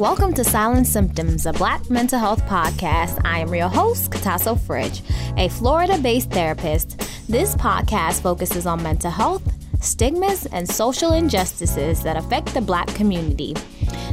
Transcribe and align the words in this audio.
Welcome 0.00 0.32
to 0.32 0.44
Silent 0.44 0.86
Symptoms, 0.86 1.44
a 1.44 1.52
Black 1.52 1.90
mental 1.90 2.18
health 2.18 2.40
podcast. 2.46 3.20
I 3.22 3.40
am 3.40 3.54
your 3.54 3.68
host, 3.68 4.10
Katasso 4.10 4.58
Fridge, 4.58 5.02
a 5.36 5.50
Florida 5.50 5.98
based 5.98 6.30
therapist. 6.30 6.98
This 7.28 7.54
podcast 7.54 8.22
focuses 8.22 8.64
on 8.64 8.82
mental 8.82 9.10
health, 9.10 9.42
stigmas, 9.82 10.46
and 10.46 10.66
social 10.66 11.12
injustices 11.12 12.02
that 12.02 12.16
affect 12.16 12.54
the 12.54 12.62
Black 12.62 12.86
community. 12.94 13.54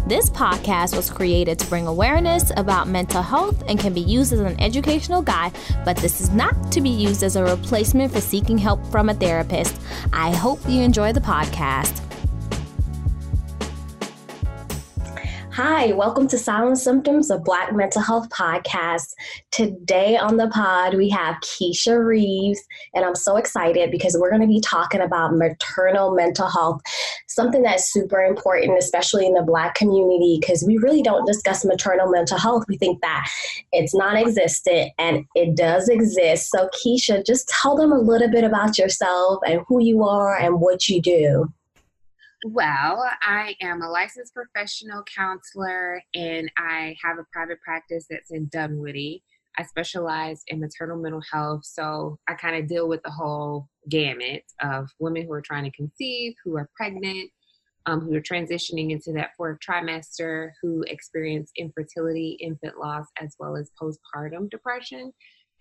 This 0.07 0.29
podcast 0.29 0.93
was 0.93 1.09
created 1.09 1.57
to 1.59 1.67
bring 1.67 1.87
awareness 1.87 2.51
about 2.57 2.89
mental 2.89 3.21
health 3.21 3.63
and 3.69 3.79
can 3.79 3.93
be 3.93 4.01
used 4.01 4.33
as 4.33 4.41
an 4.41 4.59
educational 4.59 5.21
guide, 5.21 5.53
but 5.85 5.95
this 5.95 6.19
is 6.19 6.31
not 6.31 6.69
to 6.73 6.81
be 6.81 6.89
used 6.89 7.23
as 7.23 7.37
a 7.37 7.45
replacement 7.45 8.11
for 8.11 8.19
seeking 8.19 8.57
help 8.57 8.85
from 8.87 9.07
a 9.07 9.13
therapist. 9.13 9.79
I 10.11 10.35
hope 10.35 10.59
you 10.67 10.81
enjoy 10.81 11.13
the 11.13 11.21
podcast. 11.21 12.06
Hi, 15.57 15.91
welcome 15.93 16.27
to 16.27 16.37
Silent 16.37 16.77
Symptoms, 16.77 17.31
a 17.31 17.39
Black 17.39 17.73
mental 17.73 18.03
health 18.03 18.29
podcast. 18.29 19.15
Today 19.49 20.15
on 20.15 20.37
the 20.37 20.49
pod, 20.49 20.93
we 20.93 21.09
have 21.09 21.37
Keisha 21.37 21.97
Reeves, 21.97 22.61
and 22.93 23.03
I'm 23.03 23.15
so 23.15 23.37
excited 23.37 23.89
because 23.89 24.15
we're 24.15 24.29
going 24.29 24.43
to 24.43 24.47
be 24.47 24.61
talking 24.61 25.01
about 25.01 25.33
maternal 25.33 26.13
mental 26.13 26.47
health, 26.47 26.81
something 27.27 27.63
that's 27.63 27.91
super 27.91 28.19
important, 28.19 28.77
especially 28.77 29.25
in 29.25 29.33
the 29.33 29.41
Black 29.41 29.73
community, 29.73 30.37
because 30.39 30.63
we 30.63 30.77
really 30.77 31.01
don't 31.01 31.25
discuss 31.25 31.65
maternal 31.65 32.11
mental 32.11 32.37
health. 32.37 32.65
We 32.67 32.77
think 32.77 33.01
that 33.01 33.27
it's 33.71 33.95
non 33.95 34.15
existent, 34.15 34.91
and 34.99 35.25
it 35.33 35.57
does 35.57 35.89
exist. 35.89 36.51
So, 36.51 36.69
Keisha, 36.69 37.25
just 37.25 37.49
tell 37.49 37.75
them 37.75 37.91
a 37.91 37.99
little 37.99 38.29
bit 38.29 38.43
about 38.43 38.77
yourself 38.77 39.39
and 39.47 39.61
who 39.67 39.83
you 39.83 40.03
are 40.03 40.37
and 40.37 40.61
what 40.61 40.87
you 40.87 41.01
do. 41.01 41.51
Well, 42.45 43.09
I 43.21 43.55
am 43.61 43.81
a 43.81 43.89
licensed 43.89 44.35
professional 44.35 45.03
counselor 45.03 46.01
and 46.13 46.51
I 46.55 46.95
have 47.03 47.17
a 47.17 47.25
private 47.31 47.59
practice 47.61 48.05
that's 48.09 48.29
in 48.29 48.47
Dunwoody. 48.47 49.23
I 49.57 49.63
specialize 49.63 50.43
in 50.47 50.59
maternal 50.59 50.97
mental 50.97 51.23
health, 51.31 51.65
so 51.65 52.19
I 52.27 52.35
kind 52.35 52.55
of 52.55 52.69
deal 52.69 52.87
with 52.87 53.01
the 53.01 53.09
whole 53.09 53.67
gamut 53.89 54.43
of 54.61 54.87
women 54.99 55.25
who 55.25 55.31
are 55.33 55.41
trying 55.41 55.63
to 55.63 55.75
conceive, 55.75 56.35
who 56.43 56.55
are 56.57 56.69
pregnant, 56.75 57.31
um, 57.87 58.01
who 58.01 58.13
are 58.13 58.21
transitioning 58.21 58.91
into 58.91 59.11
that 59.13 59.31
fourth 59.35 59.57
trimester, 59.67 60.51
who 60.61 60.83
experience 60.83 61.51
infertility, 61.55 62.37
infant 62.39 62.77
loss, 62.77 63.07
as 63.19 63.35
well 63.39 63.55
as 63.55 63.71
postpartum 63.81 64.47
depression. 64.51 65.11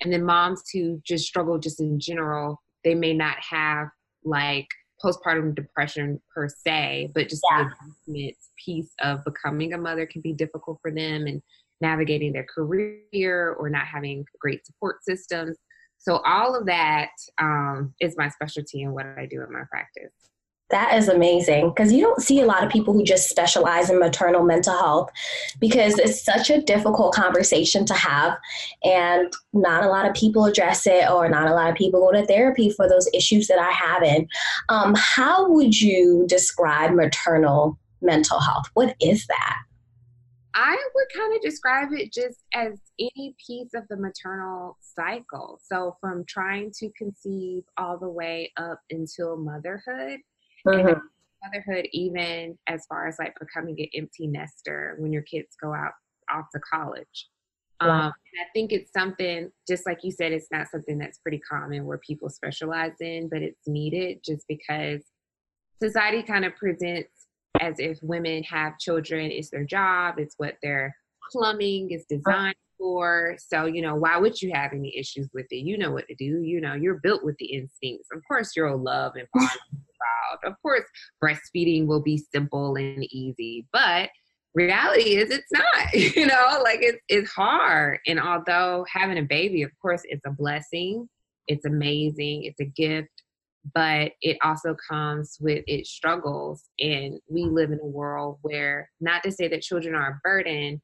And 0.02 0.12
then 0.12 0.26
moms 0.26 0.62
who 0.74 1.00
just 1.06 1.26
struggle 1.26 1.58
just 1.58 1.80
in 1.80 1.98
general. 1.98 2.60
They 2.84 2.94
may 2.94 3.14
not 3.14 3.36
have 3.40 3.88
like 4.24 4.68
postpartum 5.04 5.54
depression 5.54 6.20
per 6.34 6.48
se, 6.48 7.10
but 7.14 7.28
just 7.28 7.42
yeah. 7.50 7.68
the 8.06 8.34
piece 8.64 8.92
of 9.02 9.24
becoming 9.24 9.74
a 9.74 9.78
mother 9.78 10.06
can 10.06 10.20
be 10.20 10.32
difficult 10.32 10.78
for 10.80 10.90
them 10.90 11.26
and 11.26 11.42
navigating 11.80 12.32
their 12.32 12.46
career 12.52 13.54
or 13.58 13.68
not 13.68 13.86
having 13.86 14.24
great 14.40 14.64
support 14.66 15.04
systems. 15.04 15.56
So 15.98 16.18
all 16.24 16.54
of 16.54 16.66
that 16.66 17.10
um, 17.38 17.94
is 18.00 18.16
my 18.16 18.28
specialty 18.28 18.82
and 18.82 18.92
what 18.92 19.06
I 19.06 19.26
do 19.26 19.42
in 19.42 19.52
my 19.52 19.64
practice. 19.70 20.12
That 20.70 20.96
is 20.96 21.08
amazing 21.08 21.68
because 21.68 21.92
you 21.92 22.00
don't 22.00 22.20
see 22.20 22.40
a 22.40 22.44
lot 22.44 22.64
of 22.64 22.70
people 22.70 22.92
who 22.92 23.04
just 23.04 23.28
specialize 23.28 23.88
in 23.88 24.00
maternal 24.00 24.42
mental 24.42 24.76
health 24.76 25.10
because 25.60 25.96
it's 25.98 26.24
such 26.24 26.50
a 26.50 26.60
difficult 26.60 27.14
conversation 27.14 27.86
to 27.86 27.94
have, 27.94 28.36
and 28.82 29.32
not 29.52 29.84
a 29.84 29.88
lot 29.88 30.08
of 30.08 30.14
people 30.14 30.44
address 30.44 30.84
it, 30.86 31.08
or 31.08 31.28
not 31.28 31.46
a 31.46 31.54
lot 31.54 31.70
of 31.70 31.76
people 31.76 32.00
go 32.00 32.10
to 32.10 32.26
therapy 32.26 32.70
for 32.70 32.88
those 32.88 33.08
issues 33.14 33.46
that 33.46 33.60
I 33.60 33.70
have. 33.70 34.02
In 34.02 34.26
um, 34.68 34.94
how 34.96 35.48
would 35.52 35.80
you 35.80 36.26
describe 36.28 36.92
maternal 36.92 37.78
mental 38.00 38.40
health? 38.40 38.66
What 38.74 38.96
is 39.00 39.24
that? 39.28 39.56
I 40.54 40.76
would 40.94 41.06
kind 41.14 41.36
of 41.36 41.42
describe 41.42 41.92
it 41.92 42.12
just 42.12 42.38
as 42.54 42.80
any 42.98 43.36
piece 43.46 43.74
of 43.74 43.84
the 43.88 43.96
maternal 43.96 44.78
cycle. 44.80 45.60
So, 45.62 45.96
from 46.00 46.24
trying 46.26 46.72
to 46.78 46.90
conceive 46.98 47.62
all 47.76 47.98
the 47.98 48.08
way 48.08 48.52
up 48.56 48.80
until 48.90 49.36
motherhood 49.36 50.20
mm-hmm. 50.66 51.00
motherhood, 51.44 51.88
even 51.92 52.58
as 52.66 52.84
far 52.86 53.06
as 53.06 53.16
like 53.18 53.34
becoming 53.38 53.76
an 53.78 53.88
empty 53.94 54.26
nester 54.26 54.96
when 54.98 55.12
your 55.12 55.22
kids 55.22 55.56
go 55.62 55.72
out 55.72 55.92
off 56.32 56.46
to 56.52 56.60
college. 56.60 57.28
Um, 57.80 57.90
I 57.90 58.46
think 58.54 58.72
it's 58.72 58.90
something, 58.90 59.50
just 59.68 59.84
like 59.84 59.98
you 60.02 60.10
said, 60.10 60.32
it's 60.32 60.48
not 60.50 60.68
something 60.68 60.96
that's 60.96 61.18
pretty 61.18 61.38
common 61.40 61.84
where 61.84 61.98
people 61.98 62.30
specialize 62.30 62.94
in, 63.00 63.28
but 63.28 63.42
it's 63.42 63.66
needed 63.66 64.20
just 64.24 64.46
because 64.48 65.02
society 65.82 66.22
kind 66.22 66.46
of 66.46 66.56
presents 66.56 67.10
as 67.60 67.78
if 67.78 67.98
women 68.02 68.42
have 68.44 68.78
children, 68.78 69.30
it's 69.30 69.50
their 69.50 69.64
job, 69.64 70.18
it's 70.18 70.34
what 70.38 70.56
their 70.62 70.96
plumbing 71.30 71.90
is 71.90 72.06
designed 72.08 72.54
for. 72.78 73.36
So, 73.38 73.66
you 73.66 73.82
know, 73.82 73.94
why 73.94 74.16
would 74.16 74.40
you 74.40 74.52
have 74.54 74.72
any 74.72 74.96
issues 74.96 75.28
with 75.32 75.46
it? 75.50 75.64
You 75.64 75.78
know 75.78 75.92
what 75.92 76.06
to 76.08 76.14
do. 76.14 76.42
You 76.42 76.60
know, 76.60 76.74
you're 76.74 77.00
built 77.02 77.24
with 77.24 77.36
the 77.38 77.46
instincts. 77.46 78.08
Of 78.12 78.22
course, 78.26 78.52
you'll 78.56 78.82
love 78.82 79.12
and 79.16 79.28
bond 79.34 79.50
child. 79.50 80.38
Of 80.44 80.54
course, 80.62 80.84
breastfeeding 81.22 81.86
will 81.86 82.02
be 82.02 82.22
simple 82.32 82.76
and 82.76 83.04
easy, 83.12 83.66
but 83.72 84.10
reality 84.54 85.16
is 85.16 85.30
it's 85.30 85.52
not, 85.52 85.94
you 86.16 86.26
know, 86.26 86.60
like 86.62 86.80
it's, 86.82 86.98
it's 87.08 87.30
hard. 87.30 87.98
And 88.06 88.20
although 88.20 88.84
having 88.92 89.18
a 89.18 89.22
baby, 89.22 89.62
of 89.62 89.70
course, 89.80 90.02
it's 90.04 90.24
a 90.26 90.30
blessing, 90.30 91.08
it's 91.46 91.64
amazing, 91.64 92.44
it's 92.44 92.60
a 92.60 92.64
gift, 92.64 93.22
but 93.74 94.12
it 94.22 94.38
also 94.42 94.76
comes 94.88 95.36
with 95.40 95.64
its 95.66 95.90
struggles. 95.90 96.64
And 96.80 97.20
we 97.28 97.44
live 97.44 97.70
in 97.70 97.80
a 97.80 97.86
world 97.86 98.38
where, 98.42 98.90
not 99.00 99.22
to 99.24 99.32
say 99.32 99.48
that 99.48 99.62
children 99.62 99.94
are 99.94 100.10
a 100.10 100.20
burden, 100.22 100.80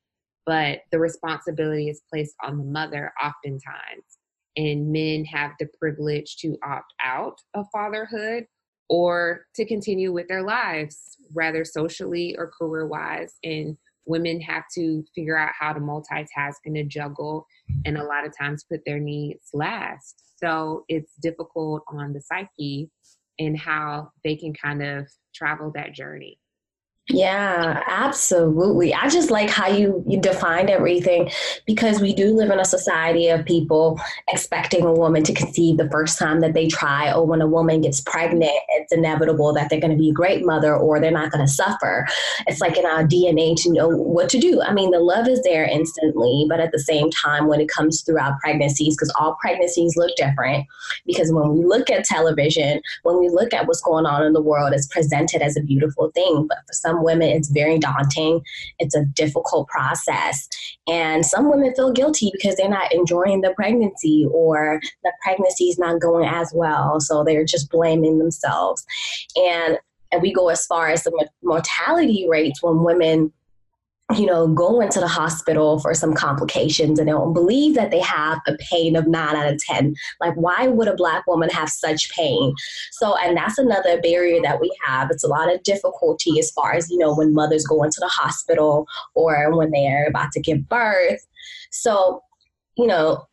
but 0.46 0.80
the 0.90 0.98
responsibility 0.98 1.88
is 1.88 2.02
placed 2.10 2.34
on 2.42 2.58
the 2.58 2.64
mother 2.64 3.12
oftentimes. 3.22 4.18
And 4.56 4.92
men 4.92 5.24
have 5.24 5.52
the 5.58 5.68
privilege 5.78 6.36
to 6.40 6.58
opt 6.62 6.92
out 7.02 7.38
of 7.54 7.66
fatherhood 7.72 8.44
or 8.90 9.46
to 9.54 9.64
continue 9.64 10.12
with 10.12 10.28
their 10.28 10.42
lives, 10.42 11.16
rather 11.34 11.64
socially 11.64 12.36
or 12.36 12.50
career 12.58 12.86
wise. 12.86 13.34
And 13.42 13.78
women 14.04 14.40
have 14.42 14.64
to 14.74 15.04
figure 15.14 15.38
out 15.38 15.52
how 15.58 15.72
to 15.72 15.80
multitask 15.80 16.56
and 16.66 16.74
to 16.74 16.84
juggle, 16.84 17.46
and 17.86 17.96
a 17.96 18.04
lot 18.04 18.26
of 18.26 18.36
times 18.38 18.66
put 18.70 18.80
their 18.84 18.98
needs 18.98 19.48
last. 19.54 20.22
So 20.36 20.84
it's 20.88 21.12
difficult 21.22 21.82
on 21.88 22.12
the 22.12 22.20
psyche 22.20 22.90
and 23.38 23.58
how 23.58 24.10
they 24.24 24.36
can 24.36 24.52
kind 24.52 24.82
of 24.82 25.06
travel 25.34 25.72
that 25.74 25.94
journey. 25.94 26.38
Yeah, 27.08 27.82
absolutely. 27.88 28.94
I 28.94 29.08
just 29.08 29.28
like 29.28 29.50
how 29.50 29.66
you, 29.66 30.04
you 30.08 30.20
defined 30.20 30.70
everything 30.70 31.30
because 31.66 32.00
we 32.00 32.14
do 32.14 32.32
live 32.32 32.48
in 32.50 32.60
a 32.60 32.64
society 32.64 33.28
of 33.28 33.44
people 33.44 34.00
expecting 34.28 34.84
a 34.84 34.92
woman 34.92 35.24
to 35.24 35.34
conceive 35.34 35.78
the 35.78 35.90
first 35.90 36.16
time 36.16 36.38
that 36.40 36.54
they 36.54 36.68
try, 36.68 37.12
or 37.12 37.26
when 37.26 37.42
a 37.42 37.46
woman 37.48 37.80
gets 37.80 38.00
pregnant, 38.00 38.52
it's 38.76 38.92
inevitable 38.92 39.52
that 39.52 39.68
they're 39.68 39.80
going 39.80 39.90
to 39.90 39.98
be 39.98 40.10
a 40.10 40.14
great 40.14 40.46
mother 40.46 40.76
or 40.76 41.00
they're 41.00 41.10
not 41.10 41.32
going 41.32 41.44
to 41.44 41.52
suffer. 41.52 42.06
It's 42.46 42.60
like 42.60 42.78
in 42.78 42.86
our 42.86 43.02
DNA 43.04 43.60
to 43.62 43.72
know 43.72 43.88
what 43.88 44.28
to 44.28 44.38
do. 44.38 44.62
I 44.62 44.72
mean, 44.72 44.92
the 44.92 45.00
love 45.00 45.26
is 45.26 45.42
there 45.42 45.64
instantly, 45.64 46.46
but 46.48 46.60
at 46.60 46.70
the 46.70 46.78
same 46.78 47.10
time, 47.10 47.48
when 47.48 47.60
it 47.60 47.68
comes 47.68 48.02
throughout 48.02 48.38
pregnancies, 48.38 48.94
because 48.96 49.12
all 49.18 49.36
pregnancies 49.40 49.96
look 49.96 50.14
different, 50.16 50.66
because 51.04 51.32
when 51.32 51.52
we 51.52 51.64
look 51.64 51.90
at 51.90 52.04
television, 52.04 52.80
when 53.02 53.18
we 53.18 53.28
look 53.28 53.52
at 53.52 53.66
what's 53.66 53.82
going 53.82 54.06
on 54.06 54.24
in 54.24 54.34
the 54.34 54.40
world, 54.40 54.72
it's 54.72 54.86
presented 54.86 55.42
as 55.42 55.56
a 55.56 55.62
beautiful 55.62 56.12
thing, 56.14 56.46
but 56.48 56.58
for 56.66 56.72
some 56.72 56.91
some 56.92 57.04
women 57.04 57.28
it's 57.28 57.48
very 57.48 57.78
daunting. 57.78 58.42
It's 58.78 58.94
a 58.94 59.04
difficult 59.04 59.68
process. 59.68 60.48
And 60.88 61.24
some 61.24 61.50
women 61.50 61.74
feel 61.74 61.92
guilty 61.92 62.30
because 62.32 62.56
they're 62.56 62.68
not 62.68 62.92
enjoying 62.92 63.40
the 63.40 63.54
pregnancy 63.54 64.26
or 64.32 64.80
the 65.04 65.12
pregnancy 65.24 65.64
is 65.64 65.78
not 65.78 66.00
going 66.00 66.28
as 66.28 66.52
well. 66.54 67.00
So 67.00 67.24
they're 67.24 67.44
just 67.44 67.70
blaming 67.70 68.18
themselves. 68.18 68.84
And 69.36 69.78
and 70.10 70.20
we 70.20 70.30
go 70.30 70.50
as 70.50 70.66
far 70.66 70.90
as 70.90 71.04
the 71.04 71.28
mortality 71.42 72.26
rates 72.28 72.62
when 72.62 72.82
women 72.84 73.32
you 74.16 74.26
know, 74.26 74.46
go 74.46 74.80
into 74.80 75.00
the 75.00 75.08
hospital 75.08 75.78
for 75.78 75.94
some 75.94 76.12
complications 76.12 76.98
and 76.98 77.08
they 77.08 77.12
don't 77.12 77.32
believe 77.32 77.74
that 77.74 77.90
they 77.90 78.00
have 78.00 78.40
a 78.46 78.56
pain 78.58 78.96
of 78.96 79.06
nine 79.06 79.36
out 79.36 79.50
of 79.50 79.58
10. 79.58 79.94
Like, 80.20 80.34
why 80.34 80.66
would 80.66 80.88
a 80.88 80.94
Black 80.94 81.26
woman 81.26 81.48
have 81.50 81.68
such 81.70 82.10
pain? 82.10 82.54
So, 82.90 83.16
and 83.16 83.36
that's 83.36 83.58
another 83.58 84.00
barrier 84.00 84.40
that 84.42 84.60
we 84.60 84.70
have. 84.84 85.10
It's 85.10 85.24
a 85.24 85.28
lot 85.28 85.52
of 85.52 85.62
difficulty 85.62 86.38
as 86.38 86.50
far 86.50 86.74
as, 86.74 86.90
you 86.90 86.98
know, 86.98 87.14
when 87.14 87.32
mothers 87.32 87.66
go 87.66 87.82
into 87.82 88.00
the 88.00 88.08
hospital 88.08 88.86
or 89.14 89.56
when 89.56 89.70
they're 89.70 90.06
about 90.06 90.32
to 90.32 90.40
give 90.40 90.68
birth. 90.68 91.26
So, 91.70 92.22
you 92.76 92.86
know, 92.86 93.26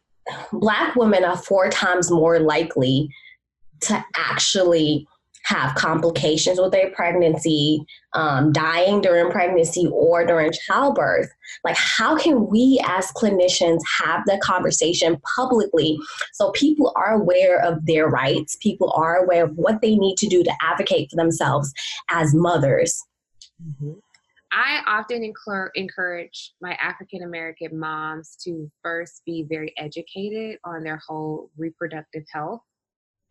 Black 0.54 0.96
women 0.96 1.24
are 1.24 1.38
four 1.38 1.70
times 1.70 2.12
more 2.12 2.40
likely 2.40 3.10
to 3.82 4.04
actually 4.16 5.08
have 5.46 5.76
complications 5.76 6.60
with 6.60 6.72
their 6.72 6.92
pregnancy, 6.92 7.84
um, 8.14 8.52
dying 8.52 9.02
during 9.02 9.32
pregnancy 9.32 9.88
or 9.92 10.26
during 10.26 10.52
childbirth. 10.68 11.30
Like, 11.64 11.78
how 11.78 12.18
can 12.18 12.48
we 12.48 12.82
as 12.88 13.12
clinicians 13.12 13.80
have 14.00 14.24
that 14.28 14.42
conversation 14.42 15.20
publicly 15.36 15.98
so 16.34 16.52
people 16.52 16.94
are 16.96 17.14
aware 17.14 17.62
of 17.62 17.86
their 17.86 18.08
rights, 18.08 18.58
people 18.62 18.92
are 18.96 19.24
aware 19.24 19.46
of 19.46 19.56
what 19.56 19.82
they 19.82 19.96
need 19.96 20.18
to 20.18 20.28
do 20.28 20.44
to 20.44 20.54
advocate 20.62 21.10
for 21.10 21.16
themselves 21.16 21.74
as 22.10 22.34
mothers? 22.34 23.02
Mm-hmm. 23.62 23.94
I 24.52 24.82
often 24.88 25.24
encourage 25.24 26.54
my 26.60 26.74
African 26.82 27.24
American 27.24 27.78
moms 27.78 28.36
to 28.44 28.70
first 28.84 29.22
be 29.26 29.46
very 29.48 29.74
educated 29.78 30.58
on 30.64 30.84
their 30.84 31.00
whole 31.08 31.52
reproductive 31.56 32.24
health, 32.32 32.62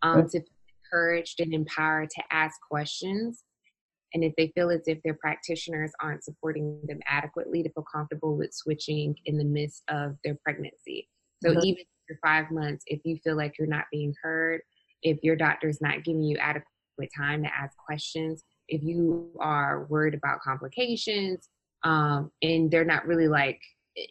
um, 0.02 0.28
to 0.28 0.40
be 0.40 0.46
encouraged 0.92 1.40
and 1.40 1.52
empowered 1.52 2.10
to 2.10 2.22
ask 2.30 2.56
questions. 2.70 3.44
And 4.14 4.24
if 4.24 4.32
they 4.36 4.52
feel 4.54 4.70
as 4.70 4.82
if 4.86 4.98
their 5.02 5.14
practitioners 5.14 5.92
aren't 6.00 6.24
supporting 6.24 6.80
them 6.86 7.00
adequately, 7.06 7.62
to 7.62 7.70
feel 7.70 7.84
comfortable 7.92 8.36
with 8.36 8.54
switching 8.54 9.14
in 9.26 9.36
the 9.36 9.44
midst 9.44 9.82
of 9.88 10.16
their 10.24 10.36
pregnancy. 10.42 11.08
So 11.42 11.50
mm-hmm. 11.50 11.60
even 11.64 11.84
after 12.04 12.18
five 12.24 12.50
months, 12.50 12.84
if 12.86 13.00
you 13.04 13.18
feel 13.22 13.36
like 13.36 13.58
you're 13.58 13.68
not 13.68 13.84
being 13.92 14.14
heard, 14.22 14.62
if 15.02 15.18
your 15.22 15.36
doctor 15.36 15.68
is 15.68 15.80
not 15.80 16.04
giving 16.04 16.24
you 16.24 16.38
adequate 16.38 17.10
time 17.16 17.42
to 17.42 17.54
ask 17.54 17.76
questions, 17.76 18.42
if 18.68 18.82
you 18.82 19.30
are 19.40 19.86
worried 19.88 20.14
about 20.14 20.40
complications 20.40 21.48
um, 21.84 22.30
and 22.42 22.70
they're 22.70 22.84
not 22.84 23.06
really 23.06 23.28
like 23.28 23.60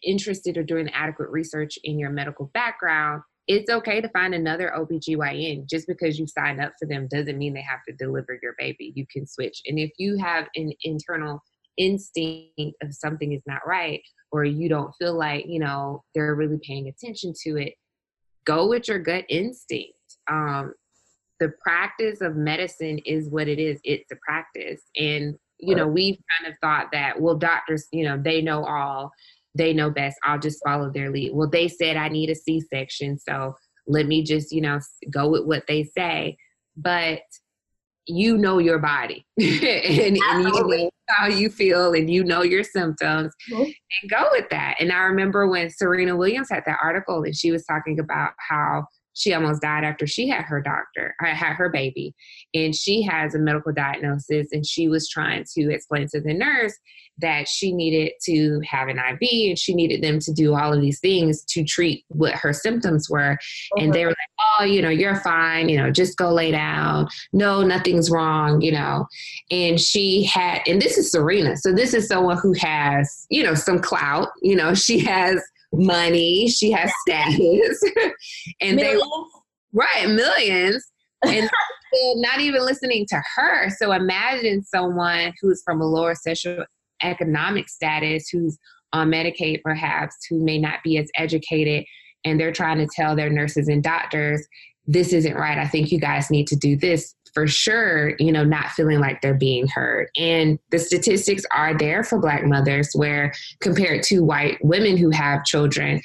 interested 0.04 0.58
or 0.58 0.64
doing 0.64 0.90
adequate 0.92 1.30
research 1.30 1.78
in 1.84 1.98
your 1.98 2.10
medical 2.10 2.52
background, 2.54 3.24
it's 3.48 3.70
okay 3.70 4.02
to 4.02 4.10
find 4.10 4.34
another 4.34 4.74
OBGYN. 4.78 5.70
Just 5.70 5.88
because 5.88 6.20
you 6.20 6.28
sign 6.28 6.60
up 6.60 6.74
for 6.80 6.86
them 6.86 7.08
doesn't 7.10 7.38
mean 7.38 7.54
they 7.54 7.62
have 7.62 7.80
to 7.88 7.96
deliver 7.96 8.38
your 8.42 8.56
baby. 8.60 8.92
You 8.96 9.06
can 9.12 9.26
switch. 9.26 9.62
And 9.66 9.80
if 9.80 9.92
you 9.98 10.18
have 10.18 10.48
an 10.56 10.72
internal 10.84 11.42
instinct 11.78 12.76
of 12.82 12.94
something 12.94 13.32
is 13.32 13.44
not 13.46 13.66
right, 13.66 14.02
or 14.32 14.44
you 14.44 14.68
don't 14.68 14.94
feel 15.00 15.18
like, 15.18 15.46
you 15.48 15.60
know, 15.60 16.04
they're 16.14 16.36
really 16.36 16.60
paying 16.62 16.90
attention 16.90 17.34
to 17.44 17.58
it, 17.58 17.74
go 18.46 18.68
with 18.68 18.88
your 18.88 19.00
gut 19.00 19.24
instinct. 19.30 19.94
Um, 20.30 20.74
the 21.40 21.54
practice 21.62 22.20
of 22.22 22.36
medicine 22.36 22.98
is 23.00 23.30
what 23.30 23.48
it 23.48 23.60
is. 23.60 23.80
It's 23.84 24.12
a 24.12 24.18
practice. 24.26 24.82
And, 24.96 25.36
you 25.60 25.76
know, 25.76 25.88
we've 25.88 26.18
kind 26.40 26.52
of 26.52 26.60
thought 26.60 26.88
that, 26.92 27.22
well, 27.22 27.36
doctors, 27.36 27.88
you 27.92 28.04
know, 28.04 28.20
they 28.22 28.42
know 28.42 28.66
all, 28.66 29.12
they 29.58 29.74
know 29.74 29.90
best. 29.90 30.18
I'll 30.24 30.40
just 30.40 30.64
follow 30.64 30.92
their 30.92 31.12
lead. 31.12 31.34
Well, 31.34 31.50
they 31.50 31.68
said 31.68 31.98
I 31.98 32.10
need 32.10 32.30
a 32.30 32.36
C 32.36 32.62
section. 32.62 33.18
So 33.18 33.56
let 33.88 34.06
me 34.06 34.24
just, 34.24 34.52
you 34.52 34.62
know, 34.62 34.80
go 35.12 35.30
with 35.30 35.46
what 35.46 35.64
they 35.68 35.84
say. 35.84 36.38
But 36.76 37.22
you 38.10 38.38
know 38.38 38.58
your 38.58 38.80
body 38.80 39.26
and, 39.38 39.64
and, 39.64 40.18
you 40.18 40.22
know 40.44 40.90
how 41.10 41.28
you 41.28 41.50
feel 41.50 41.94
and 41.94 42.10
you 42.10 42.24
know 42.24 42.42
your 42.42 42.64
symptoms 42.64 43.34
mm-hmm. 43.52 43.64
and 43.64 44.12
go 44.12 44.28
with 44.32 44.50
that. 44.50 44.76
And 44.80 44.92
I 44.92 45.00
remember 45.00 45.48
when 45.48 45.70
Serena 45.70 46.16
Williams 46.16 46.50
had 46.50 46.64
that 46.66 46.80
article 46.82 47.24
and 47.24 47.36
she 47.36 47.52
was 47.52 47.66
talking 47.66 48.00
about 48.00 48.32
how 48.50 48.86
she 49.14 49.34
almost 49.34 49.62
died 49.62 49.84
after 49.84 50.06
she 50.06 50.30
had 50.30 50.44
her 50.44 50.62
doctor, 50.62 51.16
I 51.20 51.30
had 51.30 51.56
her 51.56 51.70
baby. 51.70 52.14
And 52.54 52.76
she 52.76 53.02
has 53.02 53.34
a 53.34 53.40
medical 53.40 53.74
diagnosis, 53.74 54.50
and 54.52 54.66
she 54.66 54.88
was 54.88 55.10
trying 55.10 55.44
to 55.56 55.72
explain 55.72 56.08
to 56.14 56.22
the 56.22 56.34
nurse 56.34 56.76
that 57.20 57.48
she 57.48 57.72
needed 57.72 58.12
to 58.24 58.62
have 58.66 58.88
an 58.88 58.98
IV 58.98 59.50
and 59.50 59.60
she 59.60 59.74
needed 59.74 60.02
them 60.02 60.20
to 60.20 60.32
do 60.32 60.56
all 60.56 60.74
of 60.74 60.82
these 60.82 61.00
things 61.00 61.44
to 61.46 61.64
treat 61.64 62.06
what 62.10 62.34
her 62.34 62.54
symptoms 62.54 63.10
were. 63.10 63.38
And 63.78 63.94
they 63.94 64.04
uh-huh. 64.04 64.10
were 64.10 64.10
like, 64.10 64.60
oh, 64.60 64.64
you 64.66 64.82
know, 64.82 64.90
you're 64.90 65.20
fine, 65.22 65.70
you 65.70 65.78
know, 65.78 65.92
just 65.92 66.18
go 66.18 66.32
lay 66.32 66.52
down. 66.52 67.08
No, 67.34 67.64
nothing's 67.64 68.10
wrong, 68.10 68.62
you 68.62 68.72
know. 68.72 69.08
And 69.52 69.80
she 69.80 70.24
had, 70.26 70.62
and 70.68 70.82
this 70.82 70.98
is 70.98 71.12
Serena. 71.12 71.58
So 71.58 71.74
this 71.74 71.94
is 71.94 72.08
someone 72.08 72.38
who 72.38 72.54
has, 72.54 73.26
you 73.30 73.44
know, 73.44 73.56
some 73.56 73.80
clout, 73.80 74.30
you 74.42 74.56
know, 74.56 74.74
she 74.74 75.00
has 75.00 75.42
money, 75.74 76.48
she 76.50 76.72
has 76.72 76.92
status, 77.02 77.84
and 78.62 78.78
millions. 78.78 79.00
they 79.00 79.00
right 79.74 80.10
millions, 80.10 80.86
and 81.26 81.50
not 82.16 82.40
even 82.40 82.64
listening 82.64 83.06
to 83.10 83.22
her. 83.36 83.70
So 83.70 83.92
imagine 83.92 84.64
someone 84.64 85.34
who's 85.42 85.62
from 85.64 85.82
a 85.82 85.86
lower 85.86 86.16
social 86.16 86.66
economic 87.04 87.70
status, 87.70 88.30
who's 88.30 88.58
on 88.94 89.10
Medicaid 89.10 89.62
perhaps, 89.64 90.16
who 90.30 90.44
may 90.44 90.58
not 90.58 90.80
be 90.84 90.98
as 90.98 91.10
educated, 91.16 91.86
and 92.24 92.40
they're 92.40 92.52
trying 92.52 92.78
to 92.80 92.88
tell 92.96 93.16
their 93.16 93.30
nurses 93.30 93.68
and 93.68 93.84
doctors, 93.84 94.46
this 94.86 95.12
isn't 95.12 95.36
right. 95.36 95.58
I 95.58 95.68
think 95.68 95.92
you 95.92 96.00
guys 96.00 96.32
need 96.32 96.48
to 96.48 96.56
do 96.56 96.78
this 96.78 97.14
for 97.34 97.46
sure, 97.46 98.16
you 98.20 98.32
know, 98.32 98.44
not 98.44 98.72
feeling 98.72 99.00
like 99.00 99.22
they're 99.22 99.34
being 99.34 99.68
heard. 99.68 100.08
And 100.18 100.58
the 100.72 100.80
statistics 100.80 101.44
are 101.52 101.78
there 101.78 102.04
for 102.04 102.20
Black 102.20 102.46
mothers, 102.46 102.90
where 102.94 103.34
compared 103.60 104.04
to 104.04 104.22
white 104.22 104.58
women 104.64 104.98
who 104.98 105.10
have 105.12 105.44
children, 105.44 106.02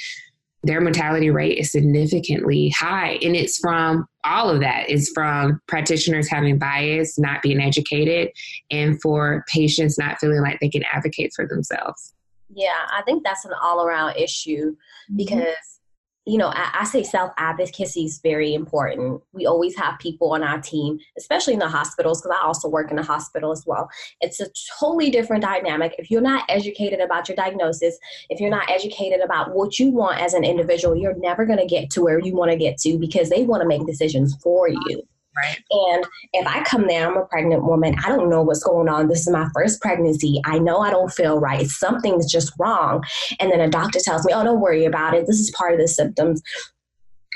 their 0.63 0.81
mortality 0.81 1.31
rate 1.31 1.59
is 1.59 1.73
significantly 1.73 2.71
high. 2.71 3.19
And 3.23 3.35
it's 3.35 3.59
from 3.59 4.07
all 4.25 4.49
of 4.49 4.61
that. 4.61 4.89
It's 4.89 5.11
from 5.11 5.61
practitioners 5.67 6.29
having 6.31 6.59
bias, 6.59 7.19
not 7.19 7.43
being 7.43 7.61
educated, 7.61 8.31
and 8.71 9.01
for 9.03 9.45
patients 9.49 9.99
not 9.99 10.19
feeling 10.19 10.41
like 10.41 10.61
they 10.61 10.69
can 10.69 10.85
advocate 10.93 11.33
for 11.35 11.47
themselves. 11.47 12.15
Yeah, 12.55 12.87
I 12.93 13.03
think 13.03 13.25
that's 13.25 13.45
an 13.45 13.53
all 13.61 13.85
around 13.85 14.17
issue 14.17 14.73
mm-hmm. 14.73 15.17
because 15.17 15.81
you 16.25 16.39
know, 16.39 16.49
I, 16.49 16.71
I 16.81 16.85
say 16.85 17.03
self 17.03 17.33
advocacy 17.37 18.05
is 18.05 18.21
very 18.23 18.55
important. 18.55 19.23
We 19.33 19.47
always 19.47 19.77
have 19.77 19.99
people 19.99 20.33
on 20.33 20.45
our 20.45 20.61
team, 20.61 20.99
especially 21.19 21.55
in 21.55 21.59
the 21.59 21.69
hospitals, 21.69 22.23
because 22.23 22.37
I 22.41 22.47
also 22.47 22.69
work 22.69 22.91
in 22.93 22.99
a 22.99 23.03
hospital 23.03 23.51
as 23.51 23.65
well. 23.67 23.91
It's 24.21 24.41
a 24.41 24.47
totally 24.79 25.11
different 25.11 25.43
dynamic. 25.43 25.95
If 25.99 26.11
you're 26.11 26.21
not 26.21 26.45
educated 26.49 27.01
about 27.01 27.29
your 27.29 27.37
diagnosis, 27.37 27.99
if 28.31 28.41
you're 28.41 28.51
not 28.51 28.71
educated 28.71 29.21
about 29.21 29.55
what 29.55 29.79
you 29.79 29.91
want 29.91 30.21
as 30.21 30.35
an 30.35 30.45
individual, 30.45 30.95
you're 30.95 31.17
never 31.17 31.45
going 31.45 31.59
to 31.59 31.67
get 31.67 31.91
to 31.91 32.03
where 32.03 32.21
you 32.21 32.35
want 32.35 32.53
to 32.53 32.57
get 32.57 32.79
to 32.79 32.99
because 32.99 33.29
they 33.29 33.43
want 33.43 33.63
to 33.63 33.69
make 33.69 33.85
decisions 33.87 34.37
for 34.43 34.69
you. 34.69 35.03
Right. 35.35 35.59
And 35.71 36.05
if 36.35 36.47
I 36.47 36.63
come 36.65 36.87
there, 36.87 37.09
I'm 37.09 37.17
a 37.17 37.25
pregnant 37.25 37.65
woman. 37.65 37.95
I 38.05 38.11
don't 38.11 38.29
know 38.29 38.43
what's 38.43 38.63
going 38.63 38.89
on. 38.89 39.09
This 39.09 39.27
is 39.27 39.33
my 39.33 39.49
first 39.55 39.81
pregnancy. 39.81 40.43
I 40.45 40.59
know 40.59 40.81
I 40.81 40.91
don't 40.91 41.11
feel 41.11 41.41
right. 41.41 41.67
Something's 41.67 42.31
just 42.31 42.53
wrong. 42.59 43.03
And 43.41 43.51
then 43.51 43.61
a 43.61 43.71
doctor 43.71 43.99
tells 43.99 44.27
me, 44.27 44.35
oh, 44.35 44.45
don't 44.45 44.61
worry 44.61 44.85
about 44.85 45.15
it. 45.15 45.27
This 45.27 45.41
is 45.41 45.51
part 45.53 45.73
of 45.73 45.81
the 45.81 45.89
symptoms 45.89 46.43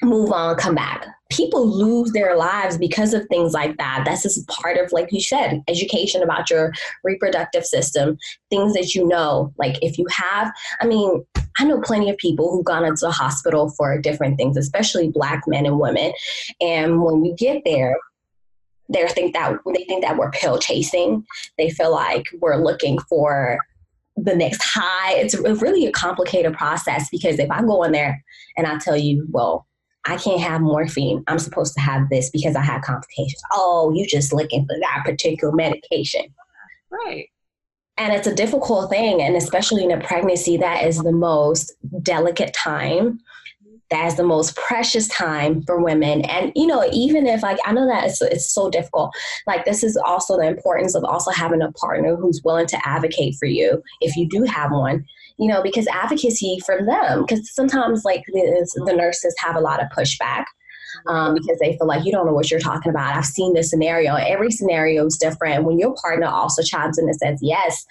move 0.03 0.33
on, 0.33 0.57
come 0.57 0.75
back. 0.75 1.07
People 1.31 1.67
lose 1.67 2.13
their 2.13 2.37
lives 2.37 2.79
because 2.79 3.13
of 3.13 3.27
things 3.27 3.53
like 3.53 3.77
that. 3.79 4.05
That's 4.05 4.23
just 4.23 4.47
part 4.47 4.79
of, 4.79 4.93
like 4.93 5.11
you 5.11 5.21
said, 5.21 5.63
education 5.67 6.23
about 6.23 6.49
your 6.49 6.73
reproductive 7.03 7.65
system, 7.65 8.17
things 8.49 8.75
that 8.75 8.95
you 8.95 9.07
know. 9.07 9.53
Like 9.59 9.77
if 9.83 9.99
you 9.99 10.07
have, 10.11 10.53
I 10.81 10.87
mean, 10.87 11.25
I 11.59 11.65
know 11.65 11.81
plenty 11.81 12.11
of 12.11 12.17
people 12.19 12.51
who've 12.51 12.65
gone 12.65 12.85
into 12.85 13.07
the 13.07 13.11
hospital 13.11 13.71
for 13.71 14.01
different 14.01 14.37
things, 14.37 14.57
especially 14.57 15.09
black 15.09 15.43
men 15.47 15.67
and 15.67 15.81
women. 15.81 16.13
And 16.61 17.03
when 17.03 17.21
we 17.21 17.35
get 17.35 17.63
there, 17.65 17.97
they 18.89 19.07
think 19.09 19.35
that 19.35 19.59
they 19.75 19.85
think 19.85 20.05
that 20.05 20.17
we're 20.17 20.31
pill 20.31 20.59
chasing. 20.59 21.27
They 21.59 21.71
feel 21.71 21.91
like 21.91 22.27
we're 22.41 22.63
looking 22.63 22.99
for 23.09 23.59
the 24.17 24.37
next 24.37 24.63
high. 24.63 25.15
It's 25.15 25.37
really 25.37 25.87
a 25.87 25.93
complicated 25.93 26.55
process 26.55 27.11
because 27.11 27.39
if 27.41 27.51
I 27.51 27.63
go 27.63 27.83
in 27.83 27.93
there 27.93 28.23
and 28.57 28.67
I 28.67 28.79
tell 28.79 28.97
you, 28.97 29.27
well, 29.31 29.67
I 30.07 30.17
can't 30.17 30.41
have 30.41 30.61
morphine. 30.61 31.25
I'm 31.27 31.39
supposed 31.39 31.75
to 31.75 31.81
have 31.81 32.09
this 32.09 32.31
because 32.31 32.57
I 32.57 32.63
have 32.63 32.83
complications. 32.83 33.43
Oh, 33.53 33.93
you 33.95 34.07
just 34.07 34.33
looking 34.33 34.67
for 34.67 34.77
that 34.81 35.03
particular 35.05 35.53
medication. 35.53 36.25
Right. 36.91 37.29
And 37.99 38.13
it's 38.13 38.27
a 38.27 38.35
difficult 38.35 38.91
thing. 38.91 39.23
And 39.23 39.37
especially 39.37 39.85
in 39.85 39.91
a 39.91 40.01
pregnancy, 40.01 40.57
that 40.59 40.85
is 40.85 40.99
the 40.99 41.13
most 41.13 41.73
delicate 42.03 42.55
time. 42.55 43.19
That 43.91 44.07
is 44.07 44.17
the 44.17 44.25
most 44.25 44.57
precious 44.57 45.09
time 45.09 45.63
for 45.63 45.81
women. 45.81 46.23
And, 46.23 46.53
you 46.57 46.67
know, 46.67 46.89
even 46.93 47.27
if 47.27 47.43
like, 47.43 47.59
I 47.65 47.73
know 47.73 47.87
that 47.87 48.05
it's, 48.05 48.21
it's 48.21 48.53
so 48.53 48.69
difficult. 48.69 49.15
Like, 49.47 49.65
this 49.65 49.85
is 49.85 49.97
also 49.97 50.37
the 50.37 50.47
importance 50.47 50.95
of 50.95 51.05
also 51.05 51.31
having 51.31 51.63
a 51.63 51.73
partner 51.73 52.17
who's 52.17 52.43
willing 52.45 52.67
to 52.67 52.89
advocate 52.89 53.37
for 53.39 53.47
you 53.47 53.83
if 54.01 54.17
you 54.17 54.29
do 54.29 54.43
have 54.43 54.73
one 54.73 55.05
you 55.39 55.49
know, 55.49 55.63
because 55.63 55.87
advocacy 55.89 56.59
from 56.65 56.87
them, 56.87 57.25
because 57.27 57.53
sometimes 57.53 58.05
like 58.05 58.25
the, 58.27 58.83
the 58.87 58.93
nurses 58.93 59.35
have 59.39 59.57
a 59.57 59.61
lot 59.61 59.83
of 59.83 59.89
pushback. 59.91 60.45
Um, 61.09 61.35
because 61.35 61.59
they 61.59 61.77
feel 61.77 61.87
like 61.87 62.07
you 62.07 62.13
don't 62.13 62.25
know 62.25 62.33
what 62.33 62.51
you're 62.51 62.59
talking 62.59 62.89
about. 62.89 63.17
I've 63.17 63.27
seen 63.27 63.53
this 63.53 63.69
scenario. 63.69 64.15
Every 64.15 64.51
scenario 64.51 65.05
is 65.05 65.19
different. 65.19 65.65
When 65.65 65.79
your 65.79 65.95
partner 66.01 66.27
also 66.27 66.63
chimes 66.63 66.97
in 66.97 67.05
and 67.05 67.17
says, 67.17 67.39
Yes, 67.43 67.85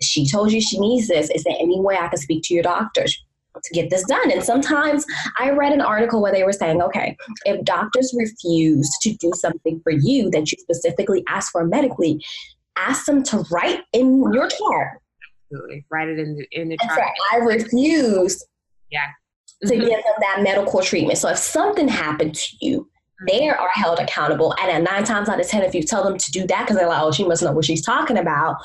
she 0.00 0.26
told 0.26 0.52
you 0.52 0.60
she 0.60 0.78
needs 0.78 1.08
this. 1.08 1.30
Is 1.30 1.44
there 1.44 1.56
any 1.58 1.80
way 1.80 1.96
I 1.96 2.08
can 2.08 2.18
speak 2.18 2.42
to 2.44 2.54
your 2.54 2.62
doctors 2.62 3.22
to 3.62 3.74
get 3.74 3.90
this 3.90 4.04
done? 4.04 4.30
And 4.30 4.42
sometimes 4.42 5.06
I 5.38 5.50
read 5.50 5.72
an 5.72 5.80
article 5.80 6.20
where 6.20 6.32
they 6.32 6.44
were 6.44 6.52
saying, 6.52 6.82
okay, 6.82 7.16
if 7.44 7.64
doctors 7.64 8.14
refuse 8.16 8.90
to 9.02 9.14
do 9.14 9.32
something 9.34 9.80
for 9.80 9.92
you 9.92 10.30
that 10.30 10.50
you 10.52 10.58
specifically 10.58 11.24
asked 11.28 11.52
for 11.52 11.64
medically, 11.64 12.22
ask 12.76 13.06
them 13.06 13.22
to 13.24 13.44
write 13.50 13.80
in 13.92 14.22
your 14.32 14.48
chart 14.48 15.00
absolutely. 15.50 15.84
Write 15.90 16.08
it 16.08 16.18
in 16.18 16.36
the 16.36 16.46
in 16.52 16.68
the 16.68 16.76
chart. 16.78 17.02
I 17.32 17.36
refuse. 17.36 18.44
Yeah. 18.90 19.06
to 19.64 19.76
give 19.76 19.88
them 19.88 20.14
that 20.20 20.42
medical 20.42 20.80
treatment. 20.82 21.18
So 21.18 21.28
if 21.28 21.38
something 21.38 21.88
happened 21.88 22.34
to 22.34 22.56
you, 22.60 22.82
mm-hmm. 22.82 23.26
they 23.28 23.48
are 23.48 23.70
held 23.74 23.98
accountable. 23.98 24.54
And 24.60 24.70
at 24.70 24.82
nine 24.82 25.04
times 25.04 25.28
out 25.28 25.40
of 25.40 25.48
ten, 25.48 25.62
if 25.62 25.74
you 25.74 25.82
tell 25.82 26.04
them 26.04 26.18
to 26.18 26.32
do 26.32 26.46
that 26.46 26.64
because 26.64 26.76
they're 26.76 26.88
like, 26.88 27.02
oh, 27.02 27.12
she 27.12 27.24
must 27.24 27.42
know 27.42 27.52
what 27.52 27.64
she's 27.64 27.84
talking 27.84 28.18
about, 28.18 28.56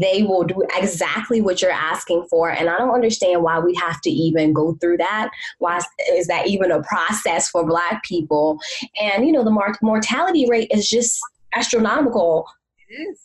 they 0.00 0.22
will 0.22 0.44
do 0.44 0.62
exactly 0.76 1.40
what 1.40 1.60
you're 1.60 1.72
asking 1.72 2.26
for. 2.30 2.50
And 2.50 2.68
I 2.68 2.78
don't 2.78 2.94
understand 2.94 3.42
why 3.42 3.58
we 3.58 3.74
have 3.74 4.00
to 4.02 4.10
even 4.10 4.52
go 4.52 4.74
through 4.80 4.98
that. 4.98 5.30
Why 5.58 5.80
is 6.12 6.28
that 6.28 6.46
even 6.46 6.70
a 6.70 6.82
process 6.82 7.50
for 7.50 7.66
Black 7.66 8.04
people? 8.04 8.60
And, 9.00 9.26
you 9.26 9.32
know, 9.32 9.42
the 9.42 9.74
mortality 9.82 10.46
rate 10.48 10.70
is 10.72 10.88
just 10.88 11.18
astronomical. 11.54 12.46
It 12.88 12.94
is 12.94 13.18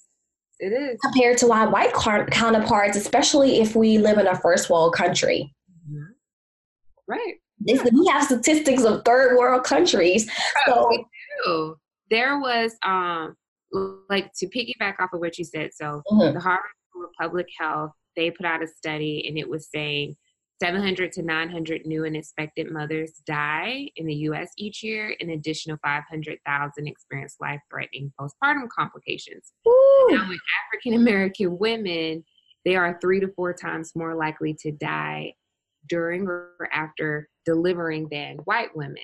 It 0.60 0.74
is. 0.74 1.00
Compared 1.02 1.38
to 1.40 1.52
our 1.52 1.70
white 1.70 1.94
counterparts, 1.94 2.98
especially 2.98 3.60
if 3.60 3.76
we 3.76 3.98
live 3.98 4.18
in 4.18 4.28
a 4.28 4.36
first 4.36 4.70
world 4.70 4.94
country. 4.94 5.54
Mm-hmm. 5.90 6.04
Right. 7.08 7.36
Yeah. 7.60 7.84
We 7.92 8.08
have 8.08 8.24
statistics 8.24 8.84
of 8.84 9.04
third 9.06 9.38
world 9.38 9.64
countries. 9.64 10.30
So 10.66 10.88
we 10.90 11.06
do. 11.46 11.76
There 12.10 12.40
was 12.40 12.76
um 12.84 13.36
like 14.10 14.32
to 14.38 14.48
piggyback 14.48 15.00
off 15.00 15.14
of 15.14 15.20
what 15.20 15.38
you 15.38 15.46
said. 15.46 15.72
So 15.74 16.02
mm-hmm. 16.12 16.34
the 16.34 16.40
Harvard 16.40 16.66
School 16.90 17.06
of 17.06 17.12
Public 17.20 17.48
Health, 17.60 17.92
they 18.16 18.32
put 18.32 18.46
out 18.46 18.64
a 18.64 18.68
study 18.68 19.26
and 19.28 19.38
it 19.38 19.48
was 19.48 19.70
saying 19.74 20.16
700 20.62 21.12
to 21.14 21.22
900 21.22 21.86
new 21.86 22.06
and 22.06 22.16
expected 22.16 22.72
mothers 22.72 23.22
die 23.26 23.90
in 23.96 24.08
the 24.08 24.16
US 24.16 24.52
each 24.58 24.84
year. 24.84 25.16
An 25.20 25.32
additional 25.32 25.78
500,000 25.84 26.88
experience 26.88 27.36
life 27.40 27.62
threatening 27.70 28.12
postpartum 28.20 28.68
complications. 28.76 29.54
Ooh. 29.68 30.08
Now, 30.10 30.28
with 30.28 30.40
African 30.66 30.94
American 30.94 31.58
women, 31.58 32.24
they 32.66 32.76
are 32.76 32.98
three 33.00 33.20
to 33.20 33.28
four 33.36 33.54
times 33.54 33.94
more 33.96 34.16
likely 34.16 34.56
to 34.62 34.72
die 34.72 35.34
during 35.88 36.28
or 36.28 36.70
after 36.74 37.30
delivering 37.46 38.08
than 38.10 38.38
white 38.46 38.76
women. 38.76 38.98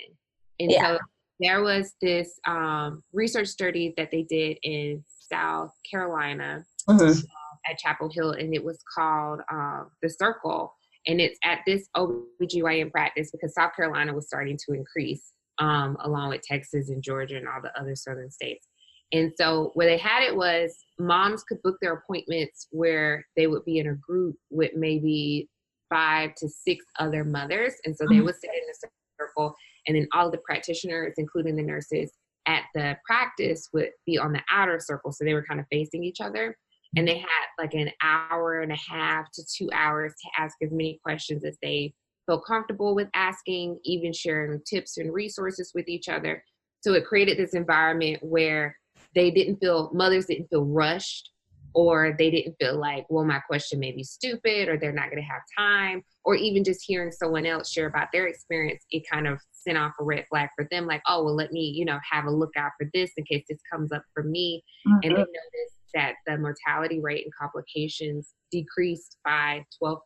And 0.59 0.71
yeah. 0.71 0.95
so 0.95 0.99
there 1.39 1.61
was 1.61 1.93
this 2.01 2.39
um, 2.47 3.03
research 3.13 3.47
study 3.47 3.93
that 3.97 4.11
they 4.11 4.23
did 4.23 4.57
in 4.63 5.03
South 5.31 5.71
Carolina 5.89 6.63
mm-hmm. 6.89 7.05
uh, 7.05 7.71
at 7.71 7.77
Chapel 7.77 8.09
Hill, 8.13 8.31
and 8.31 8.53
it 8.53 8.63
was 8.63 8.79
called 8.95 9.41
uh, 9.51 9.83
The 10.01 10.09
Circle 10.09 10.73
and 11.07 11.19
it's 11.19 11.37
at 11.43 11.59
this 11.65 11.87
OBGYN 11.95 12.91
practice 12.91 13.31
because 13.31 13.53
South 13.53 13.75
Carolina 13.75 14.13
was 14.13 14.27
starting 14.27 14.57
to 14.65 14.73
increase 14.73 15.33
um, 15.59 15.97
along 16.01 16.29
with 16.29 16.41
Texas 16.41 16.89
and 16.89 17.03
Georgia 17.03 17.37
and 17.37 17.47
all 17.47 17.61
the 17.61 17.77
other 17.79 17.95
southern 17.95 18.31
states. 18.31 18.67
And 19.11 19.31
so 19.37 19.71
where 19.75 19.87
they 19.87 19.97
had 19.97 20.23
it 20.23 20.35
was 20.35 20.75
moms 20.97 21.43
could 21.43 21.61
book 21.61 21.77
their 21.81 21.93
appointments 21.93 22.67
where 22.71 23.25
they 23.37 23.47
would 23.47 23.63
be 23.63 23.77
in 23.77 23.87
a 23.87 23.95
group 23.95 24.35
with 24.49 24.71
maybe 24.75 25.49
five 25.89 26.33
to 26.35 26.49
six 26.49 26.83
other 26.99 27.23
mothers. 27.23 27.73
And 27.85 27.95
so 27.95 28.05
they 28.09 28.15
mm-hmm. 28.15 28.25
would 28.25 28.35
sit 28.35 28.49
in 28.49 28.61
a 28.61 28.89
circle 29.21 29.55
and 29.85 29.95
then 29.95 30.07
all 30.13 30.31
the 30.31 30.39
practitioners, 30.39 31.13
including 31.17 31.55
the 31.55 31.63
nurses 31.63 32.11
at 32.47 32.63
the 32.73 32.97
practice 33.05 33.69
would 33.73 33.89
be 34.05 34.17
on 34.17 34.33
the 34.33 34.41
outer 34.51 34.79
circle. 34.79 35.11
So 35.11 35.23
they 35.23 35.33
were 35.33 35.45
kind 35.45 35.59
of 35.59 35.65
facing 35.71 36.03
each 36.03 36.19
other 36.19 36.57
and 36.95 37.07
they 37.07 37.15
mm-hmm. 37.15 37.21
had 37.21 37.63
like 37.63 37.73
an 37.73 37.91
hour 38.01 38.61
and 38.61 38.71
a 38.71 38.77
half 38.77 39.31
to 39.33 39.43
two 39.45 39.69
hours 39.73 40.13
to 40.13 40.41
ask 40.41 40.55
as 40.61 40.71
many 40.71 40.99
questions 41.03 41.43
as 41.43 41.57
they 41.61 41.93
felt 42.27 42.45
comfortable 42.45 42.95
with 42.95 43.09
asking, 43.13 43.79
even 43.83 44.13
sharing 44.13 44.61
tips 44.69 44.97
and 44.97 45.13
resources 45.13 45.71
with 45.73 45.87
each 45.87 46.07
other. 46.07 46.43
So 46.81 46.93
it 46.93 47.05
created 47.05 47.37
this 47.37 47.53
environment 47.53 48.19
where 48.21 48.77
they 49.15 49.31
didn't 49.31 49.57
feel, 49.57 49.91
mothers 49.93 50.25
didn't 50.25 50.47
feel 50.49 50.65
rushed, 50.65 51.31
or 51.73 52.15
they 52.17 52.29
didn't 52.31 52.55
feel 52.59 52.79
like, 52.79 53.05
well, 53.09 53.25
my 53.25 53.39
question 53.39 53.79
may 53.79 53.91
be 53.91 54.03
stupid, 54.03 54.69
or 54.69 54.77
they're 54.77 54.91
not 54.91 55.09
going 55.09 55.21
to 55.21 55.27
have 55.27 55.41
time, 55.57 56.03
or 56.23 56.35
even 56.35 56.63
just 56.63 56.83
hearing 56.85 57.11
someone 57.11 57.45
else 57.45 57.71
share 57.71 57.87
about 57.87 58.07
their 58.13 58.27
experience, 58.27 58.83
it 58.91 59.03
kind 59.11 59.27
of 59.27 59.39
sent 59.51 59.77
off 59.77 59.93
a 59.99 60.03
red 60.03 60.25
flag 60.29 60.49
for 60.55 60.67
them, 60.71 60.85
like, 60.85 61.01
oh, 61.07 61.23
well, 61.23 61.35
let 61.35 61.51
me, 61.51 61.61
you 61.61 61.85
know, 61.85 61.99
have 62.09 62.25
a 62.25 62.31
lookout 62.31 62.71
for 62.79 62.89
this 62.93 63.11
in 63.17 63.23
case 63.25 63.43
this 63.49 63.59
comes 63.71 63.91
up 63.91 64.03
for 64.13 64.23
me. 64.23 64.63
Mm-hmm. 64.87 64.99
And 65.03 65.11
they 65.11 65.17
noticed 65.17 65.79
that 65.93 66.13
the 66.25 66.37
mortality 66.37 66.99
rate 66.99 67.25
and 67.25 67.33
complications 67.39 68.33
decreased 68.51 69.17
by 69.23 69.65
12%. 69.81 69.99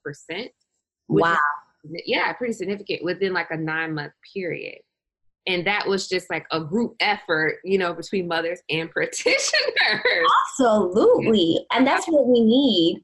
Wow. 1.09 1.33
Is, 1.33 2.01
yeah, 2.05 2.33
pretty 2.33 2.53
significant 2.53 3.03
within 3.03 3.33
like 3.33 3.51
a 3.51 3.57
nine 3.57 3.93
month 3.93 4.13
period. 4.33 4.79
And 5.47 5.65
that 5.65 5.87
was 5.87 6.07
just 6.07 6.29
like 6.29 6.45
a 6.51 6.59
group 6.59 6.95
effort, 6.99 7.59
you 7.63 7.77
know, 7.77 7.93
between 7.93 8.27
mothers 8.27 8.59
and 8.69 8.91
practitioners. 8.91 9.41
Absolutely. 10.51 11.65
And 11.71 11.87
that's 11.87 12.05
what 12.07 12.27
we 12.27 12.41
need 12.41 13.03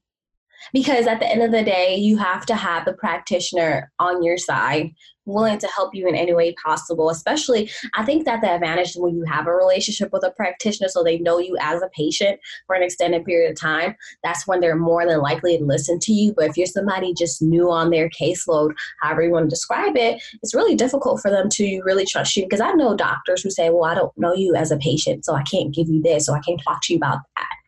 because 0.72 1.08
at 1.08 1.20
the 1.20 1.28
end 1.28 1.42
of 1.42 1.52
the 1.52 1.64
day, 1.64 1.96
you 1.96 2.18
have 2.18 2.46
to 2.48 2.56
have 2.56 2.86
the 2.86 2.94
practitioner 2.94 3.92
on 4.00 4.24
your 4.24 4.38
side 4.38 4.92
willing 5.26 5.58
to 5.58 5.68
help 5.68 5.94
you 5.94 6.08
in 6.08 6.16
any 6.16 6.34
way 6.34 6.54
possible. 6.64 7.10
Especially, 7.10 7.70
I 7.94 8.04
think 8.04 8.26
that 8.26 8.42
the 8.42 8.52
advantage 8.52 8.94
when 8.96 9.16
you 9.16 9.24
have 9.26 9.48
a 9.48 9.54
relationship 9.54 10.12
with 10.12 10.24
a 10.26 10.32
practitioner, 10.32 10.90
so 10.90 11.04
they 11.04 11.20
know 11.20 11.40
you 11.40 11.58
as 11.60 11.82
a 11.82 11.90
patient 11.96 12.40
for 12.68 12.76
an 12.76 12.84
extended 12.84 13.26
period 13.26 13.52
of 13.52 13.60
time, 13.60 13.96
that's 14.24 14.48
when 14.48 14.60
they're 14.60 14.76
more 14.76 15.06
than 15.08 15.20
likely 15.20 15.58
to 15.58 15.64
listen 15.64 16.00
to 16.00 16.12
you. 16.12 16.34
But 16.36 16.50
if 16.50 16.58
you're 16.58 16.68
somebody 16.68 17.14
just 17.14 17.42
new 17.42 17.72
on 17.72 17.90
their 17.90 18.10
caseload, 18.10 18.74
however 19.02 19.24
you 19.24 19.32
want 19.32 19.46
to 19.46 19.50
describe 19.50 19.96
it, 19.96 20.22
it's 20.42 20.56
really 20.56 20.76
difficult 20.76 21.22
for 21.22 21.32
them 21.32 21.50
to 21.54 21.82
really 21.84 22.06
trust 22.06 22.36
you. 22.36 22.44
Because 22.44 22.62
I 22.62 22.72
know 22.74 22.96
doctors 22.96 23.42
who 23.42 23.50
say, 23.50 23.70
Well, 23.70 23.86
I 23.86 23.96
don't 23.96 24.18
know 24.18 24.34
you 24.34 24.56
as 24.56 24.72
a 24.72 24.78
patient, 24.78 25.26
so 25.26 25.34
I 25.36 25.44
can't 25.44 25.74
give 25.74 25.90
you 25.90 26.02
this, 26.02 26.26
so 26.26 26.34
I 26.34 26.40
can't 26.40 26.62
talk 26.64 26.82
to 26.84 26.94
you 26.94 26.98
about 26.98 27.20
that 27.38 27.63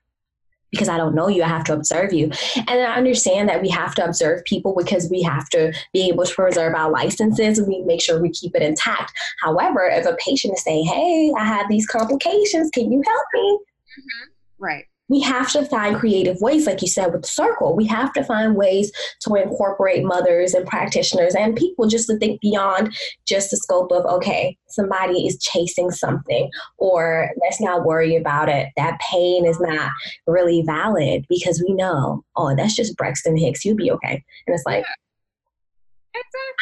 because 0.76 0.90
I 0.90 0.98
don't 0.98 1.16
know 1.16 1.28
you. 1.28 1.44
I 1.44 1.48
have 1.48 1.64
to 1.66 1.74
observe 1.74 2.14
you. 2.14 2.32
And 2.56 2.82
I 2.82 2.96
understand 2.96 3.50
that 3.50 3.62
we 3.62 3.70
have 3.70 3.96
to 3.96 4.06
observe 4.06 4.44
people 4.46 4.76
because 4.78 5.10
we 5.10 5.22
have 5.24 5.50
to 5.50 5.74
be 5.94 6.08
able 6.10 6.26
to 6.26 6.34
preserve 6.34 6.76
our 6.76 6.92
licenses 6.92 7.60
and 7.60 7.68
we 7.68 7.82
make 7.84 8.02
sure 8.02 8.22
we 8.22 8.32
keep 8.32 8.56
it 8.56 8.62
intact. 8.62 9.12
However, 9.42 9.86
if 9.86 10.06
a 10.06 10.16
patient 10.26 10.56
is 10.56 10.64
saying, 10.64 10.86
hey, 10.86 11.32
I 11.38 11.46
have 11.46 11.68
these 11.70 11.86
complications, 11.86 12.70
can 12.72 12.92
you 12.92 13.02
help 13.06 13.26
me? 13.34 13.60
Mm-hmm. 14.00 14.32
Right 14.64 14.86
we 15.08 15.22
have 15.22 15.52
to 15.52 15.66
find 15.66 15.96
creative 15.96 16.38
ways, 16.42 16.66
like 16.66 16.82
you 16.82 16.88
said 16.88 17.12
with 17.12 17.22
the 17.22 17.28
circle. 17.28 17.76
We 17.76 17.86
have 17.86 18.12
to 18.14 18.24
find 18.24 18.56
ways 18.56 18.92
to 19.22 19.36
incorporate 19.36 20.04
mothers 20.04 20.54
and 20.54 20.66
practitioners 20.66 21.36
and 21.36 21.56
people 21.56 21.88
just 21.88 22.08
to 22.08 22.18
think 22.18 22.42
beyond 22.42 22.96
just 23.28 23.52
the 23.52 23.58
scope 23.58 23.92
of, 23.92 24.06
okay, 24.06 24.58
somebody 24.68 25.28
is 25.28 25.38
chasing 25.40 25.92
something, 25.92 26.50
or 26.78 27.30
let's 27.42 27.62
not 27.62 27.86
worry 27.86 28.16
about 28.16 28.50
it. 28.50 28.70
That 28.78 29.00
pain 29.12 29.46
is 29.46 29.60
not 29.60 29.92
really 30.28 30.64
valid 30.66 31.26
because 31.30 31.64
we 31.66 31.74
know, 31.74 32.24
oh, 32.36 32.56
that's 32.56 32.76
just 32.76 32.98
Braxton 32.98 33.38
Hicks. 33.38 33.64
You'll 33.64 33.76
be 33.76 33.92
okay. 33.92 34.24
And 34.48 34.56
it's 34.56 34.66
like, 34.66 34.86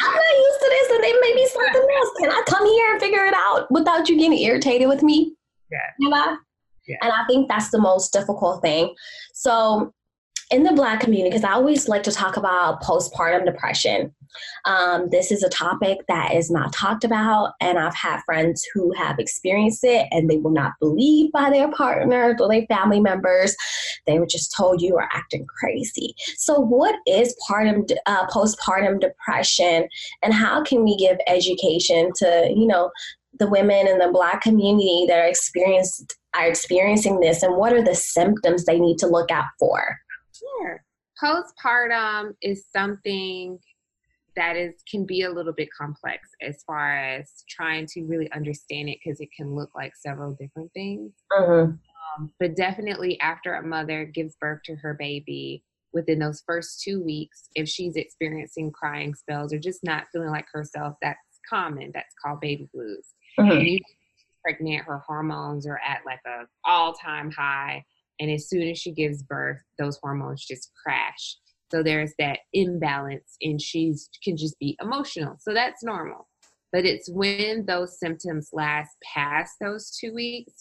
I'm 0.00 0.12
not 0.12 0.38
used 0.38 0.60
to 0.60 0.66
this, 0.68 0.90
and 0.90 1.04
they 1.04 1.12
may 1.12 1.34
be 1.34 1.46
something 1.46 1.88
else. 1.96 2.10
Can 2.18 2.30
I 2.30 2.42
come 2.46 2.66
here 2.66 2.90
and 2.92 3.00
figure 3.00 3.24
it 3.24 3.34
out 3.34 3.70
without 3.70 4.08
you 4.08 4.18
getting 4.18 4.38
irritated 4.38 4.88
with 4.88 5.02
me? 5.02 5.34
Yeah. 5.70 5.78
You 6.00 6.08
know? 6.08 6.36
And 7.00 7.12
I 7.12 7.24
think 7.26 7.48
that's 7.48 7.70
the 7.70 7.80
most 7.80 8.12
difficult 8.12 8.62
thing. 8.62 8.94
So, 9.32 9.92
in 10.50 10.62
the 10.62 10.72
Black 10.72 11.00
community, 11.00 11.30
because 11.30 11.44
I 11.44 11.52
always 11.52 11.88
like 11.88 12.02
to 12.04 12.12
talk 12.12 12.36
about 12.36 12.82
postpartum 12.82 13.44
depression. 13.44 14.14
Um, 14.64 15.08
this 15.10 15.30
is 15.30 15.42
a 15.42 15.48
topic 15.48 15.98
that 16.08 16.34
is 16.34 16.50
not 16.50 16.72
talked 16.72 17.04
about, 17.04 17.52
and 17.60 17.78
I've 17.78 17.94
had 17.94 18.20
friends 18.26 18.66
who 18.74 18.92
have 18.92 19.18
experienced 19.18 19.84
it 19.84 20.06
and 20.10 20.28
they 20.28 20.38
were 20.38 20.50
not 20.50 20.72
believed 20.80 21.32
by 21.32 21.50
their 21.50 21.70
partners 21.70 22.36
or 22.40 22.48
their 22.48 22.66
family 22.66 23.00
members. 23.00 23.56
They 24.06 24.18
were 24.18 24.26
just 24.26 24.54
told 24.54 24.82
you 24.82 24.96
are 24.96 25.08
acting 25.12 25.46
crazy. 25.46 26.14
So, 26.36 26.60
what 26.60 26.96
is 27.06 27.34
partum, 27.48 27.90
uh, 28.06 28.26
postpartum 28.26 29.00
depression, 29.00 29.88
and 30.22 30.34
how 30.34 30.62
can 30.62 30.84
we 30.84 30.96
give 30.96 31.16
education 31.26 32.10
to 32.16 32.52
you 32.54 32.66
know 32.66 32.90
the 33.38 33.48
women 33.48 33.88
in 33.88 33.98
the 33.98 34.10
Black 34.12 34.42
community 34.42 35.06
that 35.08 35.18
are 35.18 35.26
experienced 35.26 36.16
are 36.36 36.46
experiencing 36.46 37.20
this 37.20 37.42
and 37.42 37.56
what 37.56 37.72
are 37.72 37.82
the 37.82 37.94
symptoms 37.94 38.64
they 38.64 38.78
need 38.78 38.98
to 38.98 39.06
look 39.06 39.30
out 39.30 39.44
for? 39.58 39.96
Sure. 40.32 40.84
Postpartum 41.22 42.34
is 42.42 42.66
something 42.74 43.58
that 44.36 44.56
is 44.56 44.74
can 44.90 45.06
be 45.06 45.22
a 45.22 45.30
little 45.30 45.52
bit 45.52 45.68
complex 45.78 46.28
as 46.42 46.64
far 46.66 46.96
as 46.96 47.44
trying 47.48 47.86
to 47.86 48.02
really 48.02 48.30
understand 48.32 48.88
it 48.88 48.98
because 49.04 49.20
it 49.20 49.28
can 49.36 49.54
look 49.54 49.70
like 49.76 49.92
several 49.94 50.36
different 50.40 50.72
things. 50.72 51.12
Mm-hmm. 51.32 51.72
Um, 51.72 52.32
but 52.40 52.56
definitely 52.56 53.18
after 53.20 53.54
a 53.54 53.66
mother 53.66 54.04
gives 54.04 54.36
birth 54.40 54.60
to 54.64 54.74
her 54.76 54.94
baby, 54.94 55.62
within 55.92 56.18
those 56.18 56.42
first 56.44 56.82
two 56.82 57.00
weeks, 57.00 57.48
if 57.54 57.68
she's 57.68 57.94
experiencing 57.94 58.72
crying 58.72 59.14
spells 59.14 59.52
or 59.52 59.58
just 59.60 59.84
not 59.84 60.06
feeling 60.12 60.30
like 60.30 60.46
herself, 60.52 60.96
that's 61.00 61.18
common. 61.48 61.92
That's 61.94 62.14
called 62.20 62.40
baby 62.40 62.68
blues. 62.74 63.06
Mm-hmm 63.38 63.76
pregnant, 64.44 64.84
her 64.84 64.98
hormones 64.98 65.66
are 65.66 65.80
at 65.86 66.00
like 66.04 66.20
a 66.26 66.44
all-time 66.64 67.30
high. 67.30 67.84
And 68.20 68.30
as 68.30 68.48
soon 68.48 68.62
as 68.68 68.78
she 68.78 68.92
gives 68.92 69.22
birth, 69.22 69.58
those 69.78 69.98
hormones 70.02 70.44
just 70.44 70.70
crash. 70.82 71.36
So 71.70 71.82
there's 71.82 72.12
that 72.18 72.40
imbalance 72.52 73.36
and 73.42 73.60
she 73.60 73.94
can 74.22 74.36
just 74.36 74.58
be 74.58 74.76
emotional. 74.80 75.36
So 75.40 75.52
that's 75.52 75.82
normal. 75.82 76.28
But 76.72 76.84
it's 76.84 77.08
when 77.10 77.66
those 77.66 77.98
symptoms 77.98 78.50
last 78.52 78.90
past 79.02 79.54
those 79.60 79.90
two 79.90 80.14
weeks 80.14 80.52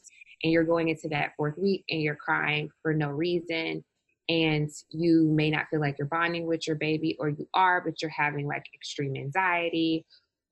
and 0.44 0.52
you're 0.52 0.64
going 0.64 0.90
into 0.90 1.10
that 1.10 1.34
fourth 1.38 1.58
week 1.58 1.84
and 1.90 2.02
you're 2.02 2.16
crying 2.16 2.70
for 2.82 2.94
no 2.94 3.10
reason 3.10 3.84
and 4.30 4.70
you 4.90 5.30
may 5.36 5.50
not 5.50 5.66
feel 5.70 5.82
like 5.82 5.98
you're 5.98 6.08
bonding 6.08 6.46
with 6.46 6.66
your 6.66 6.78
baby 6.78 7.16
or 7.20 7.30
you 7.30 7.48
are 7.54 7.82
but 7.82 8.02
you're 8.02 8.12
having 8.12 8.48
like 8.48 8.64
extreme 8.74 9.16
anxiety 9.16 10.06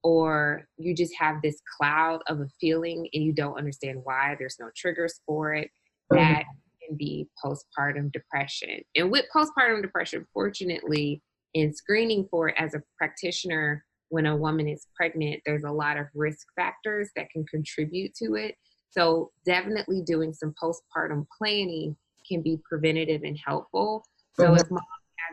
or 0.03 0.67
you 0.77 0.95
just 0.95 1.13
have 1.17 1.41
this 1.41 1.61
cloud 1.77 2.21
of 2.27 2.39
a 2.39 2.47
feeling 2.59 3.07
and 3.13 3.23
you 3.23 3.33
don't 3.33 3.57
understand 3.57 3.99
why 4.03 4.35
there's 4.39 4.57
no 4.59 4.69
triggers 4.75 5.21
for 5.25 5.53
it 5.53 5.69
mm-hmm. 6.11 6.17
that 6.17 6.43
can 6.85 6.97
be 6.97 7.27
postpartum 7.43 8.11
depression 8.11 8.81
and 8.95 9.11
with 9.11 9.25
postpartum 9.35 9.81
depression 9.81 10.25
fortunately 10.33 11.21
in 11.53 11.73
screening 11.73 12.27
for 12.31 12.49
it 12.49 12.55
as 12.57 12.73
a 12.73 12.81
practitioner 12.97 13.83
when 14.09 14.25
a 14.25 14.35
woman 14.35 14.67
is 14.67 14.87
pregnant 14.95 15.41
there's 15.45 15.63
a 15.63 15.71
lot 15.71 15.97
of 15.97 16.05
risk 16.15 16.47
factors 16.55 17.09
that 17.15 17.29
can 17.29 17.45
contribute 17.45 18.13
to 18.15 18.35
it 18.35 18.55
so 18.91 19.31
definitely 19.45 20.01
doing 20.05 20.33
some 20.33 20.53
postpartum 20.61 21.25
planning 21.37 21.95
can 22.29 22.41
be 22.41 22.59
preventative 22.67 23.23
and 23.23 23.37
helpful. 23.43 24.05
So 24.35 24.45
mm-hmm. 24.45 24.55
if 24.55 24.71
mom 24.71 24.81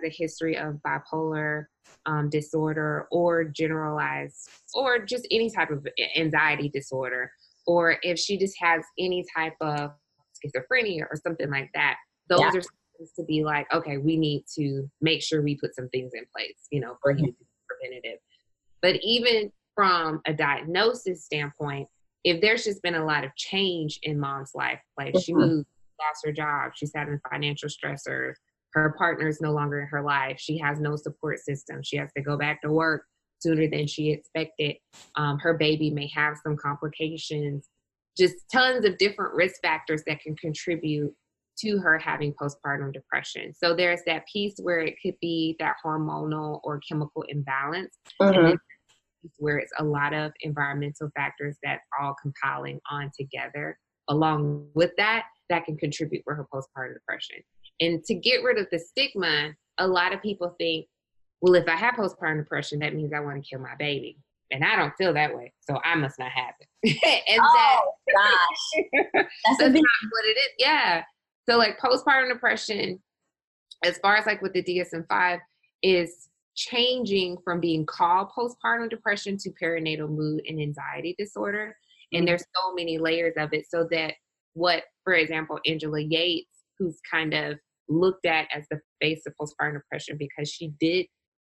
has 0.03 0.13
a 0.13 0.15
history 0.15 0.57
of 0.57 0.77
bipolar 0.87 1.65
um, 2.07 2.29
disorder 2.31 3.07
or 3.11 3.45
generalized 3.45 4.49
or 4.75 4.99
just 4.99 5.27
any 5.31 5.51
type 5.51 5.71
of 5.71 5.87
anxiety 6.17 6.69
disorder, 6.69 7.31
or 7.67 7.97
if 8.03 8.19
she 8.19 8.39
just 8.39 8.57
has 8.61 8.83
any 8.99 9.25
type 9.37 9.55
of 9.61 9.91
schizophrenia 10.35 11.03
or 11.03 11.17
something 11.23 11.51
like 11.51 11.71
that, 11.75 11.97
those 12.29 12.41
yeah. 12.41 12.49
are 12.49 12.63
things 12.99 13.13
to 13.17 13.25
be 13.25 13.45
like, 13.45 13.67
okay, 13.73 13.99
we 13.99 14.17
need 14.17 14.45
to 14.57 14.89
make 15.01 15.23
sure 15.23 15.43
we 15.43 15.57
put 15.57 15.75
some 15.75 15.89
things 15.89 16.13
in 16.15 16.25
place, 16.35 16.67
you 16.71 16.81
know, 16.81 16.97
for 17.03 17.13
mm-hmm. 17.13 17.25
you 17.25 17.33
to 17.33 17.39
be 17.39 17.47
preventative. 17.69 18.19
But 18.81 18.97
even 19.03 19.51
from 19.75 20.21
a 20.27 20.33
diagnosis 20.33 21.25
standpoint, 21.25 21.89
if 22.25 22.41
there's 22.41 22.65
just 22.65 22.83
been 22.83 22.97
a 22.97 23.05
lot 23.05 23.25
of 23.25 23.35
change 23.37 23.99
in 24.03 24.19
mom's 24.19 24.53
life, 24.55 24.81
like 24.97 25.09
mm-hmm. 25.09 25.19
she 25.19 25.35
moved, 25.35 25.67
lost 26.01 26.25
her 26.25 26.33
job, 26.33 26.73
she's 26.75 26.93
having 26.95 27.19
financial 27.31 27.69
stressors, 27.69 28.35
her 28.75 28.95
partner 28.99 29.29
is 29.29 29.41
no 29.41 29.53
longer 29.53 29.81
in 29.81 29.89
her 29.89 30.03
life, 30.03 30.39
she 30.39 30.59
has 30.59 30.81
no 30.81 30.97
support 30.97 31.39
system, 31.39 31.83
she 31.83 31.97
has 31.97 32.11
to 32.17 32.23
go 32.23 32.37
back 32.37 32.63
to 32.63 32.71
work 32.71 33.05
sooner 33.41 33.69
than 33.69 33.87
she 33.87 34.11
expected. 34.11 34.77
Um, 35.17 35.39
her 35.39 35.55
baby 35.55 35.91
may 35.91 36.11
have 36.15 36.35
some 36.43 36.57
complications, 36.57 37.69
just 38.17 38.35
tons 38.53 38.85
of 38.85 38.99
different 38.99 39.35
risk 39.35 39.61
factors 39.63 40.03
that 40.07 40.21
can 40.21 40.35
contribute 40.37 41.15
to 41.61 41.79
her 41.79 41.99
having 41.99 42.35
postpartum 42.35 42.93
depression. 42.93 43.53
So 43.53 43.75
there's 43.75 44.01
that 44.07 44.25
piece 44.33 44.55
where 44.63 44.81
it 44.81 44.95
could 45.03 45.15
be 45.21 45.57
that 45.59 45.77
hormonal 45.85 46.61
or 46.63 46.81
chemical 46.89 47.25
imbalance. 47.29 47.97
Mm-hmm. 48.21 48.57
Where 49.39 49.59
it's 49.59 49.73
a 49.79 49.85
lot 49.85 50.15
of 50.15 50.33
environmental 50.43 51.11
factors 51.17 51.57
that's 51.63 51.83
all 52.01 52.15
compiling 52.23 52.81
on 52.91 53.11
together. 53.19 53.77
Along 54.09 54.69
with 54.75 54.93
that, 54.97 55.25
that 55.51 55.65
can 55.65 55.77
contribute 55.77 56.23
for 56.25 56.35
her 56.37 56.47
postpartum 56.55 56.95
depression. 56.95 57.43
And 57.81 58.03
to 58.05 58.15
get 58.15 58.43
rid 58.43 58.59
of 58.59 58.67
the 58.71 58.79
stigma, 58.79 59.55
a 59.79 59.87
lot 59.87 60.13
of 60.13 60.23
people 60.23 60.55
think, 60.59 60.87
well, 61.41 61.55
if 61.55 61.69
I 61.69 61.77
have 61.77 61.95
postpartum 61.95 62.39
depression, 62.39 62.81
that 62.81 62.95
means 62.95 63.13
I 63.13 63.21
want 63.21 63.43
to 63.43 63.49
kill 63.49 63.61
my 63.61 63.77
baby. 63.79 64.19
And 64.51 64.65
I 64.65 64.77
don't 64.77 64.95
feel 64.97 65.13
that 65.13 65.37
way, 65.37 65.53
so 65.61 65.79
I 65.85 65.95
must 65.95 66.19
not 66.19 66.31
have 66.31 66.55
it. 66.59 66.99
and 67.29 67.41
oh 67.43 67.93
that, 68.07 68.15
gosh, 68.15 68.85
that's, 69.15 69.59
that's 69.59 69.75
not 69.75 70.11
what 70.11 70.25
it 70.25 70.39
is. 70.39 70.49
Yeah. 70.59 71.03
So 71.49 71.59
like 71.59 71.79
postpartum 71.79 72.33
depression, 72.33 72.99
as 73.85 73.99
far 73.99 74.17
as 74.17 74.27
like 74.27 74.41
with 74.43 74.55
the 74.55 74.63
DSM-5, 74.63 75.39
is 75.83 76.29
changing 76.57 77.37
from 77.45 77.61
being 77.61 77.87
called 77.87 78.31
postpartum 78.37 78.91
depression 78.91 79.37
to 79.39 79.51
perinatal 79.63 80.09
mood 80.09 80.43
and 80.49 80.61
anxiety 80.61 81.15
disorder. 81.19 81.77
And 82.13 82.21
mm-hmm. 82.21 82.27
there's 82.27 82.45
so 82.57 82.75
many 82.75 82.99
layers 82.99 83.35
of 83.37 83.53
it. 83.53 83.67
So 83.69 83.87
that 83.91 84.15
what, 84.55 84.83
for 85.05 85.13
example, 85.15 85.61
Angela 85.67 86.01
Yates, 86.01 86.51
who's 86.79 86.99
kind 87.09 87.35
of 87.35 87.59
looked 87.89 88.27
at 88.27 88.49
as 88.55 88.67
the 88.71 88.81
face 89.01 89.23
of 89.27 89.35
postpartum 89.41 89.75
depression 89.75 90.17
because 90.19 90.51
she 90.51 90.73
did 90.81 91.07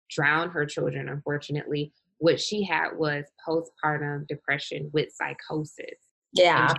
drown 0.09 0.49
her 0.49 0.65
children, 0.65 1.09
unfortunately. 1.09 1.93
What 2.17 2.39
she 2.39 2.63
had 2.63 2.97
was 2.97 3.25
postpartum 3.47 4.27
depression 4.27 4.89
with 4.93 5.09
psychosis. 5.11 5.99
Yeah. 6.33 6.73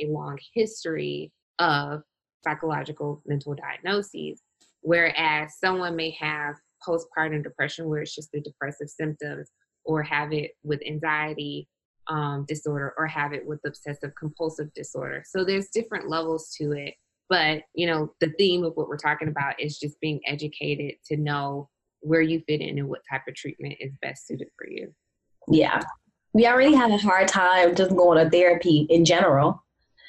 a 0.00 0.06
long 0.06 0.38
history 0.54 1.32
of 1.58 2.02
psychological 2.44 3.22
mental 3.26 3.54
diagnoses. 3.54 4.42
Whereas 4.80 5.58
someone 5.58 5.96
may 5.96 6.10
have 6.20 6.54
postpartum 6.86 7.42
depression 7.42 7.88
where 7.88 8.02
it's 8.02 8.14
just 8.14 8.30
the 8.32 8.40
depressive 8.40 8.88
symptoms 8.88 9.50
or 9.84 10.02
have 10.02 10.32
it 10.32 10.52
with 10.62 10.80
anxiety 10.86 11.68
um, 12.08 12.44
disorder 12.48 12.94
or 12.96 13.06
have 13.06 13.32
it 13.32 13.46
with 13.46 13.60
obsessive 13.66 14.12
compulsive 14.18 14.72
disorder 14.74 15.22
so 15.26 15.44
there's 15.44 15.68
different 15.68 16.08
levels 16.08 16.54
to 16.58 16.72
it 16.72 16.94
but 17.28 17.62
you 17.74 17.86
know 17.86 18.12
the 18.20 18.30
theme 18.38 18.64
of 18.64 18.72
what 18.74 18.88
we're 18.88 18.96
talking 18.96 19.28
about 19.28 19.58
is 19.60 19.78
just 19.78 20.00
being 20.00 20.20
educated 20.26 20.94
to 21.04 21.16
know 21.16 21.68
where 22.00 22.22
you 22.22 22.40
fit 22.46 22.60
in 22.60 22.78
and 22.78 22.88
what 22.88 23.00
type 23.10 23.22
of 23.28 23.34
treatment 23.34 23.74
is 23.80 23.92
best 24.00 24.26
suited 24.26 24.48
for 24.56 24.68
you 24.68 24.92
yeah 25.48 25.80
we 26.32 26.46
already 26.46 26.74
have 26.74 26.90
a 26.90 26.98
hard 26.98 27.28
time 27.28 27.74
just 27.74 27.96
going 27.96 28.22
to 28.22 28.30
therapy 28.30 28.86
in 28.90 29.04
general 29.04 29.62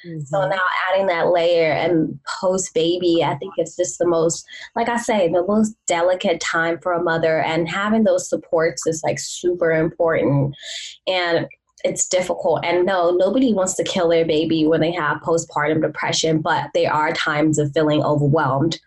Mm-hmm. 0.06 0.20
So 0.24 0.48
now 0.48 0.60
adding 0.88 1.06
that 1.08 1.28
layer 1.28 1.72
and 1.72 2.18
post 2.40 2.72
baby, 2.74 3.22
I 3.22 3.34
think 3.36 3.54
it's 3.56 3.76
just 3.76 3.98
the 3.98 4.06
most, 4.06 4.46
like 4.74 4.88
I 4.88 4.96
say, 4.96 5.28
the 5.28 5.44
most 5.46 5.74
delicate 5.86 6.40
time 6.40 6.78
for 6.78 6.92
a 6.92 7.02
mother, 7.02 7.40
and 7.40 7.68
having 7.68 8.04
those 8.04 8.28
supports 8.28 8.86
is 8.86 9.02
like 9.04 9.18
super 9.18 9.72
important. 9.72 10.54
And 11.06 11.46
it's 11.84 12.08
difficult. 12.08 12.64
And 12.64 12.86
no, 12.86 13.10
nobody 13.12 13.52
wants 13.52 13.74
to 13.74 13.84
kill 13.84 14.08
their 14.08 14.24
baby 14.24 14.66
when 14.66 14.80
they 14.80 14.92
have 14.92 15.22
postpartum 15.22 15.82
depression, 15.82 16.40
but 16.40 16.70
there 16.74 16.92
are 16.92 17.12
times 17.12 17.58
of 17.58 17.72
feeling 17.72 18.02
overwhelmed. 18.02 18.78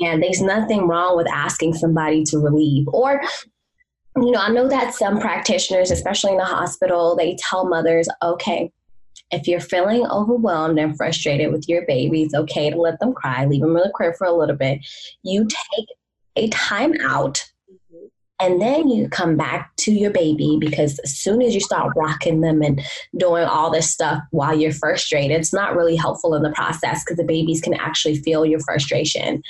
And 0.00 0.22
there's 0.22 0.40
nothing 0.40 0.86
wrong 0.86 1.16
with 1.16 1.28
asking 1.28 1.74
somebody 1.74 2.24
to 2.24 2.38
relieve 2.38 2.86
or 2.88 3.22
you 4.16 4.32
know, 4.32 4.40
I 4.40 4.50
know 4.50 4.68
that 4.68 4.94
some 4.94 5.20
practitioners, 5.20 5.92
especially 5.92 6.32
in 6.32 6.38
the 6.38 6.44
hospital, 6.44 7.14
they 7.14 7.36
tell 7.36 7.68
mothers, 7.68 8.08
okay, 8.22 8.72
if 9.30 9.46
you're 9.46 9.60
feeling 9.60 10.06
overwhelmed 10.06 10.78
and 10.78 10.96
frustrated 10.96 11.52
with 11.52 11.68
your 11.68 11.84
baby, 11.86 12.22
it's 12.22 12.34
okay 12.34 12.70
to 12.70 12.80
let 12.80 12.98
them 13.00 13.12
cry, 13.12 13.44
leave 13.44 13.60
them 13.60 13.76
in 13.76 13.82
the 13.82 13.92
crib 13.94 14.14
for 14.16 14.26
a 14.26 14.32
little 14.32 14.56
bit. 14.56 14.80
You 15.22 15.46
take 15.46 15.86
a 16.36 16.48
time 16.48 16.94
out 17.00 17.44
and 18.40 18.62
then 18.62 18.88
you 18.88 19.08
come 19.08 19.36
back 19.36 19.74
to 19.78 19.92
your 19.92 20.12
baby 20.12 20.58
because 20.60 20.98
as 21.00 21.16
soon 21.16 21.42
as 21.42 21.54
you 21.54 21.60
start 21.60 21.92
rocking 21.96 22.40
them 22.40 22.62
and 22.62 22.80
doing 23.16 23.44
all 23.44 23.70
this 23.70 23.90
stuff 23.90 24.22
while 24.30 24.56
you're 24.56 24.72
frustrated, 24.72 25.38
it's 25.38 25.52
not 25.52 25.74
really 25.74 25.96
helpful 25.96 26.34
in 26.34 26.42
the 26.42 26.52
process 26.52 27.02
because 27.02 27.16
the 27.16 27.24
babies 27.24 27.60
can 27.60 27.74
actually 27.74 28.16
feel 28.16 28.46
your 28.46 28.60
frustration. 28.60 29.42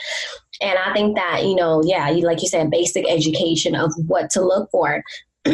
And 0.63 0.79
I 0.79 0.93
think 0.95 1.17
that, 1.17 1.45
you 1.45 1.55
know, 1.55 1.83
yeah, 1.85 2.09
like 2.09 2.41
you 2.41 2.49
said, 2.49 2.71
basic 2.71 3.09
education 3.09 3.75
of 3.75 3.93
what 4.07 4.31
to 4.31 4.41
look 4.41 4.71
for. 4.71 5.03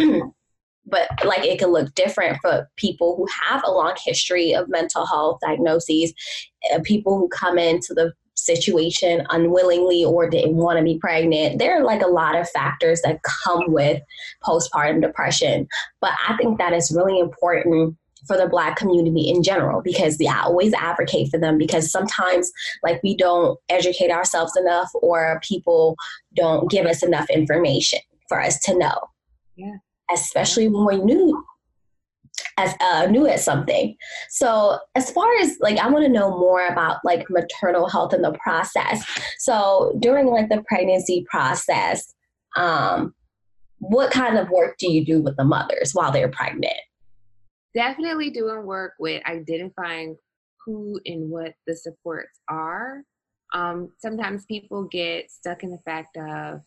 but 0.87 1.09
like 1.25 1.45
it 1.45 1.59
can 1.59 1.73
look 1.73 1.95
different 1.95 2.39
for 2.41 2.71
people 2.77 3.17
who 3.17 3.27
have 3.43 3.63
a 3.65 3.71
long 3.71 3.95
history 4.05 4.53
of 4.55 4.69
mental 4.69 5.07
health 5.07 5.41
diagnoses, 5.45 6.15
uh, 6.73 6.79
people 6.85 7.19
who 7.19 7.29
come 7.29 7.59
into 7.59 7.95
the 7.95 8.13
situation 8.35 9.27
unwillingly 9.31 10.05
or 10.05 10.29
didn't 10.29 10.57
want 10.57 10.79
to 10.79 10.85
be 10.85 10.99
pregnant. 10.99 11.59
There 11.59 11.79
are 11.79 11.85
like 11.85 12.03
a 12.03 12.09
lot 12.09 12.37
of 12.37 12.49
factors 12.51 13.01
that 13.03 13.21
come 13.23 13.73
with 13.73 14.03
postpartum 14.43 15.01
depression. 15.01 15.67
But 16.01 16.13
I 16.29 16.37
think 16.37 16.59
that 16.59 16.73
is 16.73 16.93
really 16.95 17.19
important 17.19 17.97
for 18.27 18.37
the 18.37 18.49
black 18.49 18.77
community 18.77 19.29
in 19.29 19.43
general 19.43 19.83
because 19.83 20.17
yeah, 20.19 20.41
I 20.41 20.45
always 20.45 20.73
advocate 20.73 21.29
for 21.31 21.39
them 21.39 21.59
because 21.59 21.91
sometimes 21.91 22.51
like 22.83 23.03
we 23.03 23.17
don't 23.17 23.59
educate 23.69 24.11
ourselves 24.11 24.57
enough 24.57 24.89
or 24.95 25.41
people 25.47 25.97
don't 26.35 26.71
give 26.71 26.87
us 26.87 27.03
enough 27.03 27.29
information 27.29 28.01
for 28.29 28.41
us 28.41 28.59
to 28.61 28.79
know. 28.79 28.99
Yeah 29.57 29.77
especially 30.13 30.69
when 30.69 30.85
we're 30.85 31.05
new 31.05 31.45
as 32.57 32.75
uh, 32.81 33.07
new 33.07 33.27
at 33.27 33.41
something. 33.41 33.97
So 34.31 34.79
as 34.95 35.11
far 35.11 35.29
as 35.41 35.57
like, 35.61 35.79
I 35.79 35.89
want 35.89 36.05
to 36.05 36.11
know 36.11 36.31
more 36.31 36.67
about 36.67 36.99
like 37.05 37.29
maternal 37.31 37.89
health 37.89 38.15
in 38.15 38.23
the 38.23 38.37
process. 38.43 39.05
So 39.39 39.97
during 40.01 40.27
like 40.27 40.49
the 40.49 40.63
pregnancy 40.69 41.25
process, 41.29 42.15
um, 42.57 43.15
what 43.79 44.11
kind 44.11 44.39
of 44.39 44.49
work 44.51 44.77
do 44.79 44.91
you 44.91 45.05
do 45.05 45.21
with 45.21 45.37
the 45.37 45.45
mothers 45.45 45.93
while 45.93 46.13
they're 46.13 46.31
pregnant? 46.31 46.75
Definitely 47.75 48.31
doing 48.31 48.65
work 48.65 48.93
with 48.99 49.23
identifying 49.27 50.17
who 50.65 50.99
and 51.05 51.31
what 51.31 51.55
the 51.67 51.77
supports 51.77 52.41
are. 52.49 53.03
Um, 53.53 53.91
sometimes 53.99 54.45
people 54.47 54.85
get 54.85 55.31
stuck 55.31 55.63
in 55.63 55.71
the 55.71 55.79
fact 55.85 56.17
of 56.17 56.61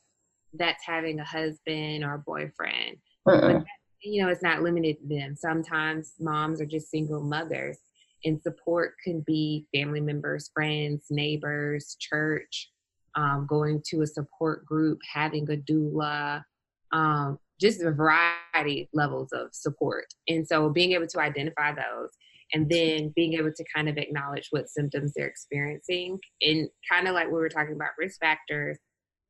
that's 0.54 0.86
having 0.86 1.19
a 1.19 1.26
husband 1.26 2.04
or 2.04 2.15
a 2.15 2.19
boyfriend 2.19 2.97
uh-uh. 3.28 3.54
But, 3.54 3.63
you 4.01 4.23
know, 4.23 4.29
it's 4.29 4.43
not 4.43 4.62
limited 4.62 4.97
to 4.99 5.07
them. 5.07 5.36
Sometimes 5.36 6.13
moms 6.19 6.62
are 6.62 6.65
just 6.65 6.89
single 6.89 7.21
mothers, 7.21 7.77
and 8.23 8.41
support 8.41 8.95
can 9.03 9.23
be 9.25 9.67
family 9.73 10.01
members, 10.01 10.49
friends, 10.53 11.05
neighbors, 11.10 11.95
church, 11.99 12.71
um, 13.15 13.45
going 13.49 13.81
to 13.88 14.01
a 14.01 14.07
support 14.07 14.65
group, 14.65 14.99
having 15.12 15.49
a 15.51 15.57
doula, 15.57 16.43
um, 16.91 17.38
just 17.60 17.81
a 17.81 17.91
variety 17.91 18.89
levels 18.93 19.29
of 19.33 19.49
support. 19.51 20.05
And 20.27 20.47
so 20.47 20.69
being 20.69 20.93
able 20.93 21.07
to 21.07 21.19
identify 21.19 21.73
those 21.73 22.12
and 22.53 22.69
then 22.69 23.12
being 23.15 23.33
able 23.33 23.51
to 23.51 23.65
kind 23.75 23.89
of 23.89 23.97
acknowledge 23.97 24.47
what 24.51 24.69
symptoms 24.69 25.13
they're 25.15 25.27
experiencing 25.27 26.19
and 26.41 26.69
kind 26.89 27.07
of 27.07 27.13
like 27.13 27.27
we 27.27 27.33
were 27.33 27.49
talking 27.49 27.75
about 27.75 27.89
risk 27.97 28.19
factors 28.19 28.77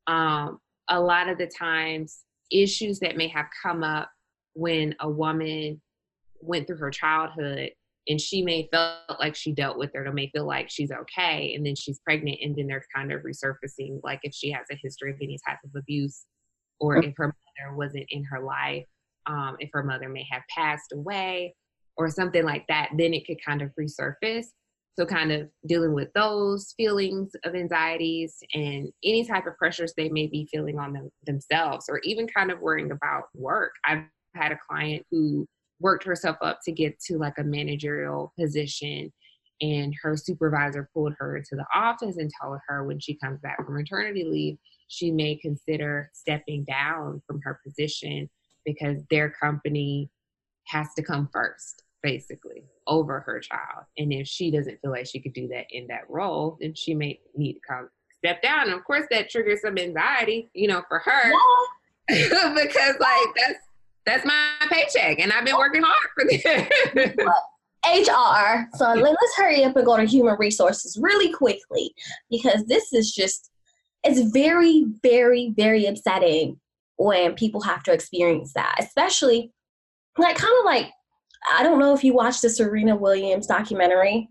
um, 0.06 0.58
a 0.88 1.00
lot 1.00 1.28
of 1.28 1.38
the 1.38 1.46
times 1.46 2.20
issues 2.50 2.98
that 3.00 3.16
may 3.16 3.28
have 3.28 3.46
come 3.62 3.82
up 3.82 4.10
when 4.58 4.92
a 4.98 5.08
woman 5.08 5.80
went 6.40 6.66
through 6.66 6.78
her 6.78 6.90
childhood 6.90 7.70
and 8.08 8.20
she 8.20 8.42
may 8.42 8.68
felt 8.72 9.20
like 9.20 9.36
she 9.36 9.52
dealt 9.52 9.78
with 9.78 9.90
it 9.94 9.98
or 9.98 10.12
may 10.12 10.28
feel 10.30 10.46
like 10.46 10.68
she's 10.68 10.90
okay 10.90 11.54
and 11.54 11.64
then 11.64 11.76
she's 11.76 12.00
pregnant 12.00 12.38
and 12.42 12.56
then 12.56 12.66
they're 12.66 12.84
kind 12.94 13.12
of 13.12 13.22
resurfacing 13.22 14.00
like 14.02 14.18
if 14.24 14.34
she 14.34 14.50
has 14.50 14.66
a 14.72 14.78
history 14.82 15.12
of 15.12 15.18
any 15.22 15.38
type 15.46 15.58
of 15.64 15.70
abuse 15.76 16.24
or 16.80 16.96
if 16.96 17.14
her 17.16 17.26
mother 17.26 17.76
wasn't 17.76 18.04
in 18.08 18.24
her 18.24 18.40
life 18.40 18.84
um, 19.26 19.56
if 19.60 19.70
her 19.72 19.84
mother 19.84 20.08
may 20.08 20.26
have 20.28 20.42
passed 20.52 20.92
away 20.92 21.54
or 21.96 22.08
something 22.08 22.44
like 22.44 22.66
that 22.66 22.90
then 22.98 23.14
it 23.14 23.24
could 23.26 23.38
kind 23.44 23.62
of 23.62 23.70
resurface 23.78 24.46
So, 24.98 25.06
kind 25.06 25.30
of 25.30 25.48
dealing 25.66 25.94
with 25.94 26.12
those 26.14 26.74
feelings 26.76 27.30
of 27.44 27.54
anxieties 27.54 28.42
and 28.54 28.90
any 29.04 29.24
type 29.24 29.46
of 29.46 29.56
pressures 29.56 29.92
they 29.96 30.08
may 30.08 30.26
be 30.26 30.48
feeling 30.50 30.80
on 30.80 30.92
them, 30.94 31.10
themselves, 31.24 31.86
or 31.88 32.00
even 32.02 32.26
kind 32.26 32.50
of 32.50 32.60
worrying 32.60 32.90
about 32.90 33.24
work. 33.34 33.72
I've 33.86 34.02
had 34.38 34.52
a 34.52 34.58
client 34.68 35.04
who 35.10 35.46
worked 35.80 36.04
herself 36.04 36.36
up 36.42 36.60
to 36.64 36.72
get 36.72 36.98
to 37.00 37.18
like 37.18 37.38
a 37.38 37.44
managerial 37.44 38.32
position 38.38 39.12
and 39.60 39.92
her 40.02 40.16
supervisor 40.16 40.88
pulled 40.94 41.14
her 41.18 41.36
into 41.36 41.56
the 41.56 41.66
office 41.74 42.16
and 42.16 42.30
told 42.40 42.58
her 42.68 42.84
when 42.84 43.00
she 43.00 43.14
comes 43.14 43.40
back 43.40 43.56
from 43.64 43.76
maternity 43.76 44.24
leave 44.24 44.56
she 44.88 45.10
may 45.10 45.36
consider 45.36 46.10
stepping 46.14 46.64
down 46.64 47.22
from 47.26 47.40
her 47.42 47.60
position 47.64 48.28
because 48.64 49.02
their 49.10 49.30
company 49.30 50.10
has 50.66 50.88
to 50.94 51.02
come 51.02 51.28
first 51.32 51.84
basically 52.02 52.64
over 52.86 53.20
her 53.20 53.40
child. 53.40 53.84
And 53.96 54.12
if 54.12 54.26
she 54.26 54.50
doesn't 54.50 54.80
feel 54.80 54.90
like 54.90 55.06
she 55.06 55.20
could 55.20 55.32
do 55.32 55.48
that 55.48 55.66
in 55.70 55.86
that 55.88 56.08
role 56.08 56.56
then 56.60 56.74
she 56.74 56.94
may 56.94 57.20
need 57.36 57.54
to 57.54 57.60
come 57.68 57.88
step 58.18 58.42
down. 58.42 58.64
And 58.64 58.72
of 58.72 58.84
course 58.84 59.06
that 59.10 59.30
triggers 59.30 59.62
some 59.62 59.78
anxiety 59.78 60.50
you 60.54 60.68
know 60.68 60.82
for 60.88 60.98
her. 61.00 61.32
Yeah. 62.08 62.54
because 62.54 62.94
like 63.00 63.28
that's 63.36 63.67
that's 64.08 64.24
my 64.24 64.66
paycheck 64.70 65.20
and 65.20 65.32
i've 65.32 65.44
been 65.44 65.56
working 65.56 65.82
hard 65.84 66.08
for 66.14 66.24
this 66.24 66.42
HR. 67.86 68.66
So 68.76 68.92
let's 68.92 69.36
hurry 69.36 69.64
up 69.64 69.76
and 69.76 69.86
go 69.86 69.96
to 69.96 70.04
human 70.04 70.36
resources 70.38 70.98
really 71.00 71.32
quickly 71.32 71.94
because 72.30 72.64
this 72.66 72.92
is 72.92 73.12
just, 73.12 73.50
it's 74.04 74.30
very, 74.32 74.84
very, 75.02 75.54
very 75.56 75.86
upsetting 75.86 76.58
when 76.96 77.34
people 77.34 77.60
have 77.62 77.82
to 77.84 77.92
experience 77.92 78.52
that, 78.54 78.76
especially 78.78 79.52
like 80.16 80.36
kind 80.36 80.54
of 80.58 80.64
like, 80.64 80.90
I 81.56 81.62
don't 81.62 81.78
know 81.78 81.94
if 81.94 82.02
you 82.02 82.14
watched 82.14 82.42
the 82.42 82.50
Serena 82.50 82.96
Williams 82.96 83.46
documentary. 83.46 84.28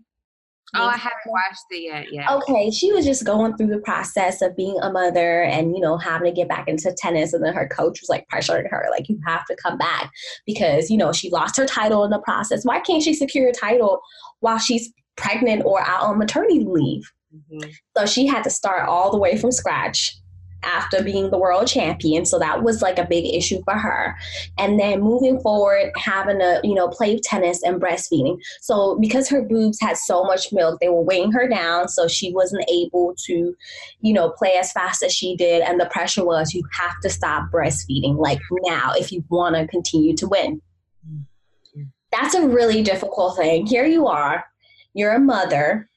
Oh, 0.74 0.86
I 0.86 0.96
haven't 0.96 1.12
watched 1.26 1.64
it 1.70 1.82
yet. 1.82 2.12
Yeah. 2.12 2.34
Okay, 2.36 2.70
she 2.70 2.92
was 2.92 3.04
just 3.04 3.24
going 3.24 3.56
through 3.56 3.68
the 3.68 3.78
process 3.78 4.42
of 4.42 4.56
being 4.56 4.78
a 4.82 4.90
mother 4.90 5.42
and 5.42 5.74
you 5.74 5.80
know 5.80 5.96
having 5.96 6.32
to 6.32 6.36
get 6.36 6.48
back 6.48 6.68
into 6.68 6.94
tennis, 6.98 7.32
and 7.32 7.44
then 7.44 7.54
her 7.54 7.68
coach 7.68 8.00
was 8.00 8.08
like 8.08 8.26
pressuring 8.32 8.68
her, 8.70 8.86
like 8.90 9.08
you 9.08 9.18
have 9.26 9.44
to 9.46 9.56
come 9.56 9.78
back 9.78 10.10
because 10.46 10.90
you 10.90 10.96
know 10.96 11.12
she 11.12 11.30
lost 11.30 11.56
her 11.56 11.66
title 11.66 12.04
in 12.04 12.10
the 12.10 12.20
process. 12.20 12.64
Why 12.64 12.80
can't 12.80 13.02
she 13.02 13.14
secure 13.14 13.48
a 13.48 13.52
title 13.52 14.00
while 14.40 14.58
she's 14.58 14.92
pregnant 15.16 15.62
or 15.64 15.80
out 15.80 16.02
on 16.02 16.18
maternity 16.18 16.64
leave? 16.66 17.10
Mm-hmm. 17.34 17.70
So 17.96 18.06
she 18.06 18.26
had 18.26 18.44
to 18.44 18.50
start 18.50 18.88
all 18.88 19.10
the 19.10 19.18
way 19.18 19.36
from 19.36 19.52
scratch 19.52 20.16
after 20.62 21.02
being 21.02 21.30
the 21.30 21.38
world 21.38 21.66
champion. 21.66 22.24
So 22.24 22.38
that 22.38 22.62
was 22.62 22.82
like 22.82 22.98
a 22.98 23.06
big 23.06 23.32
issue 23.32 23.62
for 23.64 23.74
her. 23.74 24.16
And 24.58 24.78
then 24.78 25.00
moving 25.00 25.40
forward, 25.40 25.92
having 25.96 26.38
to, 26.40 26.60
you 26.64 26.74
know, 26.74 26.88
play 26.88 27.18
tennis 27.18 27.62
and 27.62 27.80
breastfeeding. 27.80 28.38
So 28.60 28.98
because 29.00 29.28
her 29.28 29.42
boobs 29.42 29.80
had 29.80 29.96
so 29.96 30.24
much 30.24 30.52
milk, 30.52 30.80
they 30.80 30.88
were 30.88 31.02
weighing 31.02 31.32
her 31.32 31.48
down. 31.48 31.88
So 31.88 32.08
she 32.08 32.32
wasn't 32.32 32.68
able 32.70 33.14
to, 33.26 33.54
you 34.00 34.12
know, 34.12 34.30
play 34.30 34.56
as 34.56 34.72
fast 34.72 35.02
as 35.02 35.12
she 35.12 35.36
did. 35.36 35.62
And 35.62 35.80
the 35.80 35.86
pressure 35.86 36.24
was 36.24 36.54
you 36.54 36.64
have 36.72 36.98
to 37.02 37.10
stop 37.10 37.50
breastfeeding 37.52 38.16
like 38.16 38.40
now 38.64 38.92
if 38.96 39.12
you 39.12 39.24
want 39.28 39.56
to 39.56 39.66
continue 39.66 40.16
to 40.16 40.26
win. 40.26 40.60
Mm-hmm. 41.08 41.82
That's 42.10 42.34
a 42.34 42.48
really 42.48 42.82
difficult 42.82 43.36
thing. 43.36 43.66
Here 43.66 43.86
you 43.86 44.06
are, 44.06 44.44
you're 44.94 45.14
a 45.14 45.20
mother 45.20 45.88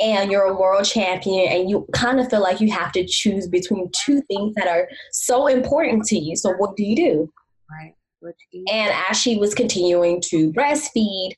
and 0.00 0.30
you're 0.30 0.44
a 0.44 0.56
world 0.56 0.84
champion 0.84 1.52
and 1.52 1.70
you 1.70 1.86
kind 1.92 2.20
of 2.20 2.28
feel 2.28 2.42
like 2.42 2.60
you 2.60 2.70
have 2.72 2.92
to 2.92 3.06
choose 3.06 3.46
between 3.48 3.90
two 4.04 4.20
things 4.22 4.54
that 4.56 4.66
are 4.66 4.88
so 5.12 5.46
important 5.46 6.04
to 6.04 6.16
you. 6.16 6.36
So 6.36 6.52
what 6.54 6.76
do 6.76 6.84
you 6.84 6.96
do? 6.96 7.32
Right. 7.70 7.94
And 8.70 8.92
as 9.08 9.20
she 9.20 9.36
was 9.36 9.54
continuing 9.54 10.20
to 10.26 10.52
breastfeed, 10.52 11.32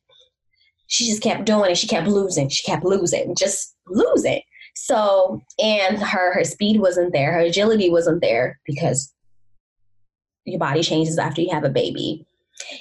she 0.86 1.06
just 1.06 1.22
kept 1.22 1.44
doing 1.44 1.70
it. 1.70 1.76
She 1.76 1.88
kept 1.88 2.06
losing. 2.06 2.48
She 2.48 2.64
kept 2.64 2.84
losing, 2.84 3.34
just 3.36 3.74
losing. 3.88 4.40
So, 4.76 5.42
and 5.58 5.98
her 5.98 6.34
her 6.34 6.44
speed 6.44 6.80
wasn't 6.80 7.12
there. 7.12 7.32
Her 7.32 7.40
agility 7.40 7.90
wasn't 7.90 8.20
there 8.20 8.60
because 8.66 9.12
your 10.44 10.60
body 10.60 10.82
changes 10.82 11.18
after 11.18 11.40
you 11.40 11.50
have 11.50 11.64
a 11.64 11.70
baby 11.70 12.25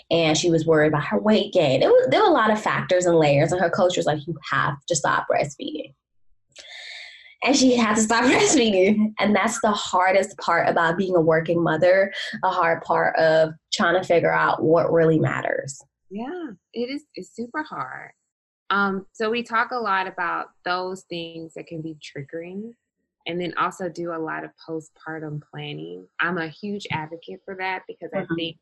and 0.10 0.38
she 0.38 0.50
was 0.50 0.66
worried 0.66 0.88
about 0.88 1.06
her 1.06 1.20
weight 1.20 1.54
gain. 1.54 1.82
It 1.82 1.88
was, 1.88 2.08
there 2.10 2.22
were 2.22 2.30
a 2.30 2.34
lot 2.34 2.52
of 2.52 2.62
factors 2.62 3.06
and 3.06 3.18
layers, 3.18 3.52
and 3.52 3.62
her 3.62 3.70
coach 3.70 3.98
was 3.98 4.06
like, 4.06 4.26
"You 4.28 4.36
have 4.52 4.76
to 4.88 4.96
stop 4.96 5.28
breastfeeding." 5.32 5.94
And 7.44 7.56
she 7.56 7.76
had 7.76 7.96
to 7.96 8.02
stop 8.02 8.24
breastfeeding. 8.26 9.14
And 9.20 9.36
that's 9.36 9.62
the 9.62 9.72
hardest 9.72 10.38
part 10.38 10.68
about 10.68 10.98
being 10.98 11.16
a 11.16 11.22
working 11.22 11.62
mother, 11.62 12.12
a 12.44 12.50
hard 12.50 12.82
part 12.82 13.16
of 13.18 13.54
trying 13.72 14.02
to 14.02 14.08
figure 14.08 14.34
out 14.34 14.64
what 14.64 14.92
really 14.92 15.20
matters. 15.20 15.80
Yeah, 16.10 16.52
it 16.74 16.90
is 16.90 17.04
it's 17.16 17.36
super 17.36 17.64
hard. 17.64 18.12
Um, 18.72 19.06
so 19.14 19.30
we 19.30 19.44
talk 19.44 19.72
a 19.72 19.78
lot 19.78 20.08
about 20.08 20.48
those 20.64 21.04
things 21.04 21.54
that 21.54 21.68
can 21.68 21.82
be 21.82 21.96
triggering 21.96 22.72
and 23.28 23.40
then 23.40 23.54
also 23.58 23.90
do 23.90 24.14
a 24.14 24.18
lot 24.18 24.44
of 24.44 24.52
postpartum 24.68 25.42
planning. 25.52 26.08
I'm 26.20 26.38
a 26.38 26.48
huge 26.48 26.88
advocate 26.92 27.42
for 27.44 27.56
that 27.60 27.84
because 27.88 28.12
mm-hmm. 28.12 28.32
I 28.32 28.36
think 28.36 28.58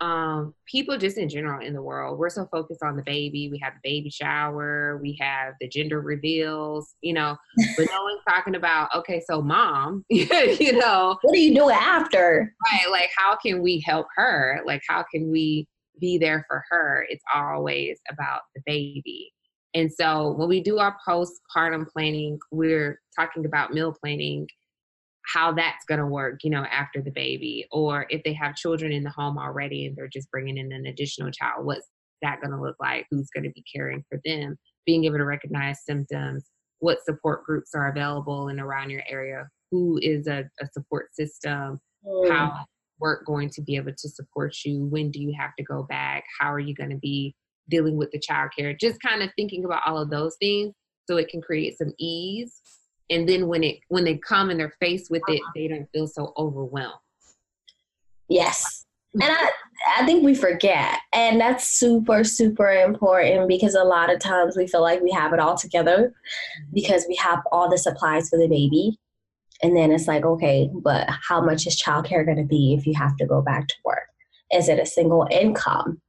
um, 0.00 0.54
people 0.66 0.96
just 0.96 1.18
in 1.18 1.28
general 1.28 1.64
in 1.64 1.74
the 1.74 1.82
world, 1.82 2.18
we're 2.18 2.30
so 2.30 2.46
focused 2.52 2.82
on 2.82 2.96
the 2.96 3.02
baby. 3.02 3.48
We 3.50 3.58
have 3.58 3.74
the 3.74 3.88
baby 3.88 4.10
shower, 4.10 4.98
we 5.02 5.16
have 5.20 5.54
the 5.60 5.68
gender 5.68 6.00
reveals, 6.00 6.94
you 7.00 7.12
know, 7.12 7.36
but 7.76 7.86
no 7.90 8.02
one's 8.02 8.22
talking 8.28 8.54
about, 8.54 8.94
okay, 8.94 9.20
so 9.28 9.42
mom, 9.42 10.04
you 10.08 10.72
know, 10.72 11.18
what 11.22 11.34
do 11.34 11.40
you 11.40 11.54
do 11.54 11.70
after? 11.70 12.54
Right. 12.72 12.90
Like, 12.90 13.10
how 13.16 13.36
can 13.36 13.60
we 13.60 13.82
help 13.84 14.06
her? 14.14 14.60
Like, 14.64 14.82
how 14.88 15.04
can 15.12 15.30
we 15.30 15.66
be 16.00 16.16
there 16.16 16.44
for 16.48 16.64
her? 16.70 17.06
It's 17.08 17.24
always 17.34 17.98
about 18.10 18.42
the 18.54 18.62
baby. 18.66 19.32
And 19.74 19.92
so 19.92 20.32
when 20.32 20.48
we 20.48 20.62
do 20.62 20.78
our 20.78 20.96
postpartum 21.06 21.88
planning, 21.88 22.38
we're 22.50 23.00
talking 23.16 23.44
about 23.44 23.72
meal 23.72 23.94
planning 24.00 24.46
how 25.32 25.52
that's 25.52 25.84
going 25.86 26.00
to 26.00 26.06
work, 26.06 26.40
you 26.42 26.50
know, 26.50 26.64
after 26.64 27.02
the 27.02 27.10
baby, 27.10 27.66
or 27.70 28.06
if 28.08 28.22
they 28.24 28.32
have 28.32 28.56
children 28.56 28.92
in 28.92 29.04
the 29.04 29.10
home 29.10 29.38
already 29.38 29.86
and 29.86 29.96
they're 29.96 30.08
just 30.08 30.30
bringing 30.30 30.56
in 30.56 30.72
an 30.72 30.86
additional 30.86 31.30
child, 31.30 31.66
what's 31.66 31.86
that 32.22 32.40
going 32.40 32.50
to 32.50 32.60
look 32.60 32.76
like? 32.80 33.06
Who's 33.10 33.28
going 33.34 33.44
to 33.44 33.50
be 33.50 33.64
caring 33.74 34.04
for 34.08 34.20
them? 34.24 34.56
Being 34.86 35.04
able 35.04 35.18
to 35.18 35.24
recognize 35.24 35.84
symptoms, 35.84 36.46
what 36.78 37.04
support 37.04 37.44
groups 37.44 37.72
are 37.74 37.90
available 37.90 38.48
and 38.48 38.58
around 38.58 38.90
your 38.90 39.02
area, 39.08 39.48
who 39.70 39.98
is 40.02 40.26
a, 40.26 40.44
a 40.60 40.66
support 40.72 41.14
system, 41.14 41.78
mm. 42.06 42.30
how 42.30 42.64
work 42.98 43.26
going 43.26 43.50
to 43.50 43.62
be 43.62 43.76
able 43.76 43.92
to 43.96 44.08
support 44.08 44.54
you, 44.64 44.86
when 44.86 45.10
do 45.10 45.20
you 45.20 45.34
have 45.38 45.50
to 45.58 45.64
go 45.64 45.84
back, 45.84 46.24
how 46.40 46.52
are 46.52 46.58
you 46.58 46.74
going 46.74 46.90
to 46.90 46.96
be 46.96 47.34
dealing 47.68 47.98
with 47.98 48.10
the 48.12 48.18
child 48.18 48.50
care, 48.58 48.72
just 48.72 49.00
kind 49.02 49.22
of 49.22 49.30
thinking 49.36 49.64
about 49.66 49.82
all 49.86 49.98
of 49.98 50.10
those 50.10 50.36
things 50.40 50.72
so 51.08 51.18
it 51.18 51.28
can 51.28 51.42
create 51.42 51.76
some 51.76 51.92
ease 51.98 52.60
and 53.10 53.28
then 53.28 53.48
when 53.48 53.64
it 53.64 53.78
when 53.88 54.04
they 54.04 54.16
come 54.16 54.50
and 54.50 54.58
they're 54.60 54.74
faced 54.80 55.10
with 55.10 55.22
it 55.28 55.40
uh-huh. 55.40 55.52
they 55.54 55.68
don't 55.68 55.88
feel 55.92 56.06
so 56.06 56.32
overwhelmed. 56.36 56.94
Yes. 58.28 58.84
And 59.14 59.24
I, 59.24 59.50
I 59.96 60.06
think 60.06 60.22
we 60.22 60.34
forget. 60.34 60.98
And 61.12 61.40
that's 61.40 61.78
super 61.78 62.24
super 62.24 62.70
important 62.70 63.48
because 63.48 63.74
a 63.74 63.84
lot 63.84 64.12
of 64.12 64.20
times 64.20 64.56
we 64.56 64.66
feel 64.66 64.82
like 64.82 65.00
we 65.00 65.10
have 65.12 65.32
it 65.32 65.40
all 65.40 65.56
together 65.56 65.96
mm-hmm. 65.98 66.70
because 66.74 67.06
we 67.08 67.16
have 67.16 67.40
all 67.50 67.70
the 67.70 67.78
supplies 67.78 68.28
for 68.28 68.38
the 68.38 68.48
baby. 68.48 68.98
And 69.62 69.76
then 69.76 69.90
it's 69.90 70.06
like 70.06 70.24
okay 70.24 70.70
but 70.72 71.08
how 71.28 71.40
much 71.40 71.66
is 71.66 71.80
childcare 71.82 72.24
going 72.24 72.38
to 72.38 72.44
be 72.44 72.74
if 72.78 72.86
you 72.86 72.94
have 72.94 73.16
to 73.16 73.26
go 73.26 73.42
back 73.42 73.68
to 73.68 73.74
work? 73.84 74.08
Is 74.52 74.68
it 74.68 74.78
a 74.78 74.86
single 74.86 75.26
income 75.30 76.00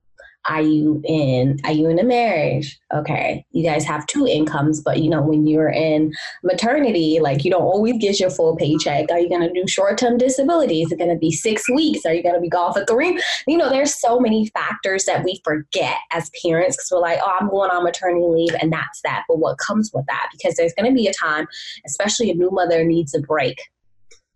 are 0.47 0.62
you 0.62 1.02
in 1.06 1.60
are 1.63 1.71
you 1.71 1.89
in 1.89 1.99
a 1.99 2.04
marriage? 2.04 2.80
Okay 2.93 3.45
you 3.52 3.63
guys 3.63 3.84
have 3.86 4.06
two 4.08 4.25
incomes 4.25 4.82
but 4.82 4.99
you 4.99 5.10
know 5.10 5.21
when 5.21 5.45
you're 5.45 5.69
in 5.69 6.13
maternity 6.43 7.19
like 7.21 7.43
you 7.43 7.52
don't 7.52 7.62
always 7.62 7.97
get 7.99 8.19
your 8.19 8.30
full 8.30 8.56
paycheck. 8.56 9.12
Are 9.12 9.19
you 9.19 9.30
going 9.30 9.41
to 9.41 9.54
do 9.54 9.67
short-term 9.67 10.17
disability? 10.17 10.82
Is 10.82 10.91
it 10.91 10.97
going 10.97 11.10
to 11.10 11.17
be 11.17 11.32
six 11.32 11.69
weeks? 11.69 12.06
Are 12.06 12.13
you 12.13 12.23
going 12.23 12.36
to 12.36 12.41
be 12.41 12.49
gone 12.49 12.73
for 12.73 12.86
three? 12.86 13.19
You 13.47 13.58
know 13.58 13.69
there's 13.69 13.99
so 13.99 14.19
many 14.19 14.47
factors 14.47 15.06
that 15.06 15.23
we 15.23 15.41
forget 15.43 15.97
as 16.12 16.32
parents 16.43 16.78
because 16.78 16.89
we're 16.91 16.99
like 16.99 17.19
oh 17.23 17.34
i'm 17.39 17.49
going 17.49 17.71
on 17.71 17.84
maternity 17.84 18.25
leave 18.25 18.56
and 18.62 18.71
that's 18.71 19.02
that. 19.04 19.23
But 19.28 19.39
what 19.39 19.58
comes 19.58 19.91
with 19.93 20.06
that? 20.08 20.30
Because 20.32 20.56
there's 20.56 20.73
going 20.73 20.89
to 20.89 20.95
be 20.95 21.08
a 21.08 21.13
time 21.13 21.47
especially 21.86 22.32
a 22.32 22.36
new 22.36 22.52
mother 22.52 22.84
needs 22.84 23.13
a 23.13 23.19
break. 23.19 23.60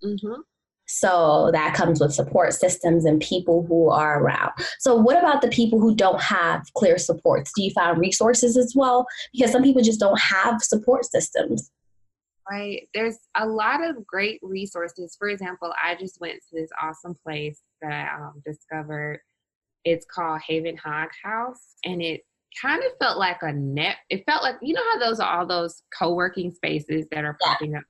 Mm-hmm. 0.04 0.42
So 1.00 1.50
that 1.54 1.74
comes 1.74 2.00
with 2.00 2.14
support 2.14 2.54
systems 2.54 3.04
and 3.04 3.20
people 3.20 3.66
who 3.68 3.90
are 3.90 4.22
around. 4.22 4.52
So, 4.78 4.96
what 4.96 5.18
about 5.18 5.42
the 5.42 5.48
people 5.48 5.80
who 5.80 5.96
don't 5.96 6.22
have 6.22 6.62
clear 6.76 7.00
supports? 7.00 7.52
Do 7.56 7.64
you 7.64 7.72
find 7.72 7.98
resources 7.98 8.58
as 8.58 8.74
well? 8.76 9.08
Because 9.34 9.52
some 9.52 9.64
people 9.64 9.82
just 9.82 10.00
don't 10.00 10.20
have 10.20 10.62
support 10.62 11.06
systems. 11.06 11.72
Right. 12.50 12.88
There's 12.94 13.18
a 13.36 13.48
lot 13.48 13.84
of 13.84 14.06
great 14.06 14.40
resources. 14.44 15.16
For 15.18 15.30
example, 15.30 15.74
I 15.82 15.96
just 15.96 16.22
went 16.22 16.36
to 16.36 16.62
this 16.62 16.70
awesome 16.80 17.16
place 17.26 17.62
that 17.82 18.12
I 18.12 18.26
um, 18.26 18.44
discovered. 18.46 19.22
It's 19.86 20.06
called 20.06 20.42
Haven 20.48 20.78
Hog 20.78 21.10
House, 21.24 21.76
and 21.84 22.04
it 22.04 22.22
kind 22.62 22.84
of 22.84 22.92
felt 23.00 23.18
like 23.18 23.40
a 23.42 23.52
net. 23.52 23.96
It 24.12 24.26
felt 24.28 24.44
like 24.44 24.58
you 24.62 24.76
know 24.76 24.84
how 24.92 25.00
those 25.00 25.20
are 25.20 25.40
all 25.40 25.48
those 25.48 25.82
co-working 25.98 26.54
spaces 26.54 27.08
that 27.12 27.26
are 27.26 27.38
popping 27.42 27.72
yeah. 27.72 27.80
up 27.80 27.84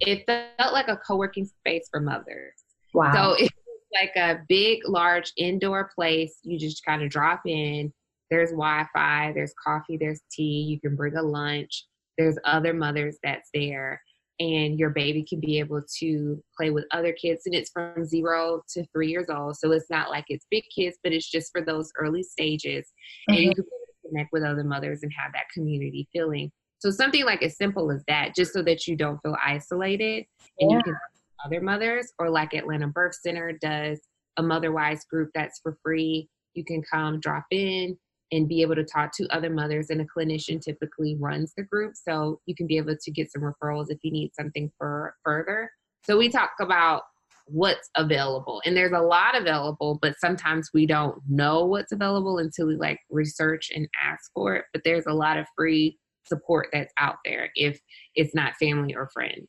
it 0.00 0.24
felt 0.26 0.72
like 0.72 0.88
a 0.88 0.96
co-working 0.96 1.46
space 1.46 1.88
for 1.90 2.00
mothers. 2.00 2.52
Wow. 2.94 3.12
So 3.12 3.44
it's 3.44 3.54
like 3.94 4.16
a 4.16 4.40
big, 4.48 4.80
large 4.86 5.32
indoor 5.36 5.90
place. 5.94 6.38
You 6.42 6.58
just 6.58 6.84
kind 6.84 7.02
of 7.02 7.10
drop 7.10 7.42
in. 7.46 7.92
there's 8.30 8.50
Wi-Fi, 8.50 9.32
there's 9.34 9.54
coffee, 9.62 9.96
there's 9.96 10.20
tea. 10.30 10.66
You 10.68 10.80
can 10.80 10.96
bring 10.96 11.16
a 11.16 11.22
lunch. 11.22 11.86
There's 12.18 12.38
other 12.44 12.72
mothers 12.72 13.18
that's 13.22 13.48
there, 13.52 14.00
and 14.40 14.78
your 14.78 14.90
baby 14.90 15.24
can 15.28 15.38
be 15.38 15.58
able 15.58 15.82
to 15.98 16.42
play 16.56 16.70
with 16.70 16.84
other 16.90 17.12
kids. 17.12 17.42
And 17.46 17.54
it's 17.54 17.70
from 17.70 18.04
zero 18.04 18.62
to 18.70 18.86
three 18.92 19.08
years 19.08 19.26
old, 19.28 19.56
so 19.56 19.70
it's 19.72 19.90
not 19.90 20.10
like 20.10 20.24
it's 20.28 20.46
big 20.50 20.64
kids, 20.74 20.96
but 21.02 21.12
it's 21.12 21.30
just 21.30 21.52
for 21.52 21.60
those 21.60 21.90
early 21.98 22.22
stages, 22.22 22.86
mm-hmm. 23.30 23.34
and 23.34 23.42
you 23.44 23.54
can 23.54 23.64
connect 24.08 24.30
with 24.32 24.44
other 24.44 24.64
mothers 24.64 25.02
and 25.02 25.12
have 25.18 25.32
that 25.32 25.48
community 25.52 26.08
feeling. 26.12 26.50
So 26.78 26.90
something 26.90 27.24
like 27.24 27.42
as 27.42 27.56
simple 27.56 27.90
as 27.90 28.02
that, 28.08 28.34
just 28.34 28.52
so 28.52 28.62
that 28.62 28.86
you 28.86 28.96
don't 28.96 29.18
feel 29.22 29.36
isolated, 29.44 30.24
and 30.60 30.70
yeah. 30.70 30.76
you 30.76 30.82
can 30.82 30.96
other 31.44 31.60
mothers, 31.60 32.12
or 32.18 32.30
like 32.30 32.54
Atlanta 32.54 32.88
Birth 32.88 33.14
Center 33.22 33.52
does 33.60 34.00
a 34.36 34.42
Motherwise 34.42 35.04
group 35.04 35.30
that's 35.34 35.60
for 35.60 35.76
free. 35.82 36.28
You 36.54 36.64
can 36.64 36.82
come 36.82 37.20
drop 37.20 37.44
in 37.50 37.96
and 38.32 38.48
be 38.48 38.62
able 38.62 38.74
to 38.74 38.84
talk 38.84 39.12
to 39.16 39.26
other 39.28 39.50
mothers 39.50 39.90
and 39.90 40.00
a 40.00 40.04
clinician 40.04 40.60
typically 40.60 41.16
runs 41.18 41.52
the 41.56 41.62
group 41.62 41.94
so 41.94 42.40
you 42.46 42.54
can 42.54 42.66
be 42.66 42.76
able 42.76 42.96
to 43.00 43.10
get 43.10 43.30
some 43.30 43.42
referrals 43.42 43.86
if 43.88 43.98
you 44.02 44.10
need 44.10 44.30
something 44.34 44.70
for 44.78 45.14
further 45.24 45.70
so 46.02 46.16
we 46.16 46.28
talk 46.28 46.50
about 46.60 47.02
what's 47.46 47.88
available 47.94 48.60
and 48.64 48.76
there's 48.76 48.92
a 48.92 49.00
lot 49.00 49.36
available 49.36 49.98
but 50.02 50.18
sometimes 50.18 50.70
we 50.74 50.84
don't 50.86 51.16
know 51.28 51.64
what's 51.64 51.92
available 51.92 52.38
until 52.38 52.66
we 52.66 52.76
like 52.76 52.98
research 53.10 53.70
and 53.72 53.88
ask 54.04 54.30
for 54.34 54.56
it 54.56 54.64
but 54.72 54.82
there's 54.84 55.06
a 55.06 55.12
lot 55.12 55.36
of 55.36 55.46
free 55.56 55.96
support 56.26 56.68
that's 56.72 56.92
out 56.98 57.16
there 57.24 57.50
if 57.54 57.80
it's 58.14 58.34
not 58.34 58.56
family 58.56 58.94
or 58.94 59.08
friends. 59.12 59.48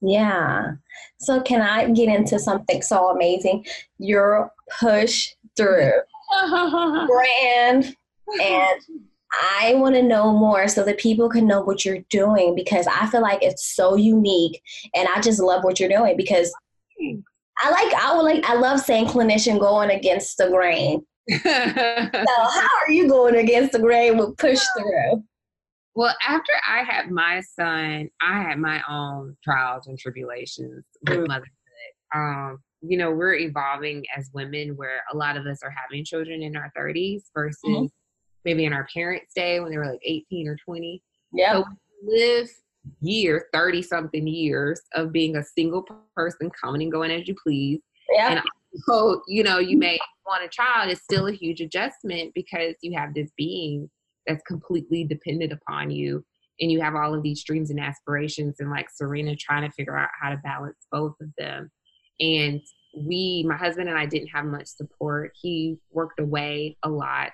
Yeah. 0.00 0.72
So 1.18 1.40
can 1.40 1.60
i 1.60 1.90
get 1.90 2.08
into 2.08 2.38
something 2.38 2.82
so 2.82 3.10
amazing? 3.10 3.66
Your 3.98 4.52
push 4.80 5.28
through. 5.56 5.92
Brand 6.48 7.96
and 8.40 8.80
I 9.52 9.74
want 9.74 9.94
to 9.94 10.02
know 10.02 10.32
more 10.32 10.68
so 10.68 10.84
that 10.84 10.98
people 10.98 11.28
can 11.28 11.46
know 11.46 11.62
what 11.62 11.84
you're 11.84 12.04
doing 12.10 12.54
because 12.54 12.86
I 12.86 13.06
feel 13.08 13.20
like 13.20 13.42
it's 13.42 13.74
so 13.74 13.96
unique 13.96 14.60
and 14.94 15.08
I 15.14 15.20
just 15.20 15.40
love 15.40 15.64
what 15.64 15.78
you're 15.78 15.88
doing 15.88 16.16
because 16.16 16.52
I 17.60 17.70
like 17.70 17.94
I 17.94 18.14
would 18.14 18.22
like 18.22 18.44
I 18.44 18.54
love 18.54 18.80
saying 18.80 19.06
clinician 19.06 19.58
going 19.58 19.90
against 19.90 20.38
the 20.38 20.48
grain. 20.48 21.04
so 21.30 21.38
how 21.44 22.68
are 22.86 22.90
you 22.90 23.08
going 23.08 23.36
against 23.36 23.72
the 23.72 23.78
grain 23.78 24.16
with 24.16 24.36
push 24.38 24.60
through? 24.76 25.22
Well, 25.98 26.14
after 26.26 26.52
I 26.68 26.82
had 26.82 27.10
my 27.10 27.40
son, 27.40 28.08
I 28.22 28.40
had 28.40 28.58
my 28.58 28.80
own 28.88 29.36
trials 29.42 29.86
and 29.86 29.98
tribulations 29.98 30.84
with 31.06 31.18
mm. 31.18 31.28
motherhood. 31.28 31.48
Um, 32.14 32.58
you 32.80 32.96
know, 32.96 33.10
we're 33.10 33.34
evolving 33.34 34.04
as 34.16 34.30
women 34.32 34.76
where 34.76 35.02
a 35.12 35.16
lot 35.16 35.36
of 35.36 35.46
us 35.46 35.58
are 35.62 35.74
having 35.76 36.04
children 36.04 36.42
in 36.42 36.56
our 36.56 36.72
30s 36.78 37.22
versus 37.34 37.58
mm-hmm 37.66 37.86
maybe 38.44 38.64
in 38.64 38.72
our 38.72 38.86
parents' 38.92 39.34
day 39.34 39.60
when 39.60 39.70
they 39.70 39.76
were 39.76 39.90
like 39.90 40.00
18 40.02 40.48
or 40.48 40.56
20. 40.64 41.02
Yeah. 41.32 41.52
So 41.52 41.64
live 42.02 42.48
years, 43.00 43.42
30 43.52 43.82
something 43.82 44.26
years 44.26 44.80
of 44.94 45.12
being 45.12 45.36
a 45.36 45.44
single 45.44 45.84
person 46.16 46.50
coming 46.50 46.82
and 46.82 46.92
going 46.92 47.10
as 47.10 47.28
you 47.28 47.34
please. 47.42 47.80
Yeah. 48.10 48.32
And 48.32 48.42
so, 48.86 49.22
you 49.28 49.42
know, 49.42 49.58
you 49.58 49.76
may 49.76 49.98
want 50.26 50.44
a 50.44 50.48
child, 50.48 50.90
it's 50.90 51.02
still 51.02 51.26
a 51.26 51.32
huge 51.32 51.60
adjustment 51.60 52.32
because 52.34 52.74
you 52.80 52.96
have 52.98 53.12
this 53.12 53.30
being 53.36 53.90
that's 54.28 54.42
completely 54.44 55.04
dependent 55.04 55.52
upon 55.52 55.90
you. 55.90 56.24
And 56.60 56.70
you 56.70 56.80
have 56.80 56.94
all 56.94 57.14
of 57.14 57.22
these 57.22 57.42
dreams 57.42 57.70
and 57.70 57.80
aspirations, 57.80 58.56
and 58.60 58.70
like 58.70 58.88
Serena 58.90 59.34
trying 59.34 59.68
to 59.68 59.74
figure 59.74 59.96
out 59.96 60.10
how 60.20 60.30
to 60.30 60.36
balance 60.38 60.86
both 60.92 61.14
of 61.20 61.28
them. 61.38 61.70
And 62.20 62.60
we, 62.96 63.44
my 63.48 63.56
husband 63.56 63.88
and 63.88 63.98
I, 63.98 64.06
didn't 64.06 64.28
have 64.28 64.44
much 64.44 64.66
support. 64.66 65.32
He 65.40 65.78
worked 65.92 66.20
away 66.20 66.76
a 66.82 66.88
lot 66.88 67.30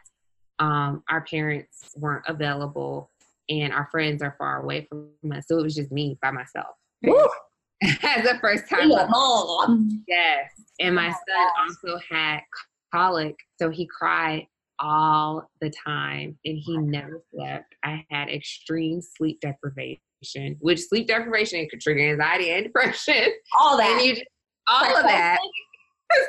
um, 0.58 1.02
our 1.08 1.22
parents 1.22 1.92
weren't 1.96 2.24
available 2.26 3.10
and 3.48 3.72
our 3.72 3.88
friends 3.90 4.22
are 4.22 4.34
far 4.38 4.62
away 4.62 4.86
from 4.88 5.10
us. 5.32 5.46
So 5.48 5.58
it 5.58 5.62
was 5.62 5.74
just 5.74 5.92
me 5.92 6.18
by 6.22 6.30
myself. 6.30 6.74
As 7.04 8.24
the 8.24 8.38
first 8.40 8.68
time. 8.68 8.88
mom. 8.88 10.04
Yes. 10.08 10.50
And 10.80 10.94
my 10.94 11.08
oh, 11.08 11.12
son 11.12 11.92
also 11.92 12.00
had 12.10 12.40
colic, 12.92 13.36
so 13.60 13.70
he 13.70 13.86
cried 13.86 14.46
all 14.78 15.48
the 15.60 15.70
time 15.70 16.38
and 16.44 16.58
he 16.58 16.76
never 16.78 17.22
slept. 17.32 17.74
I 17.84 18.04
had 18.10 18.28
extreme 18.28 19.00
sleep 19.00 19.40
deprivation, 19.40 20.56
which 20.60 20.80
sleep 20.80 21.08
deprivation 21.08 21.66
could 21.68 21.80
trigger 21.80 22.10
anxiety 22.10 22.50
and 22.50 22.64
depression. 22.64 23.32
All 23.58 23.76
that. 23.76 24.02
You, 24.04 24.16
all 24.68 24.96
of 24.96 25.04
that. 25.04 25.38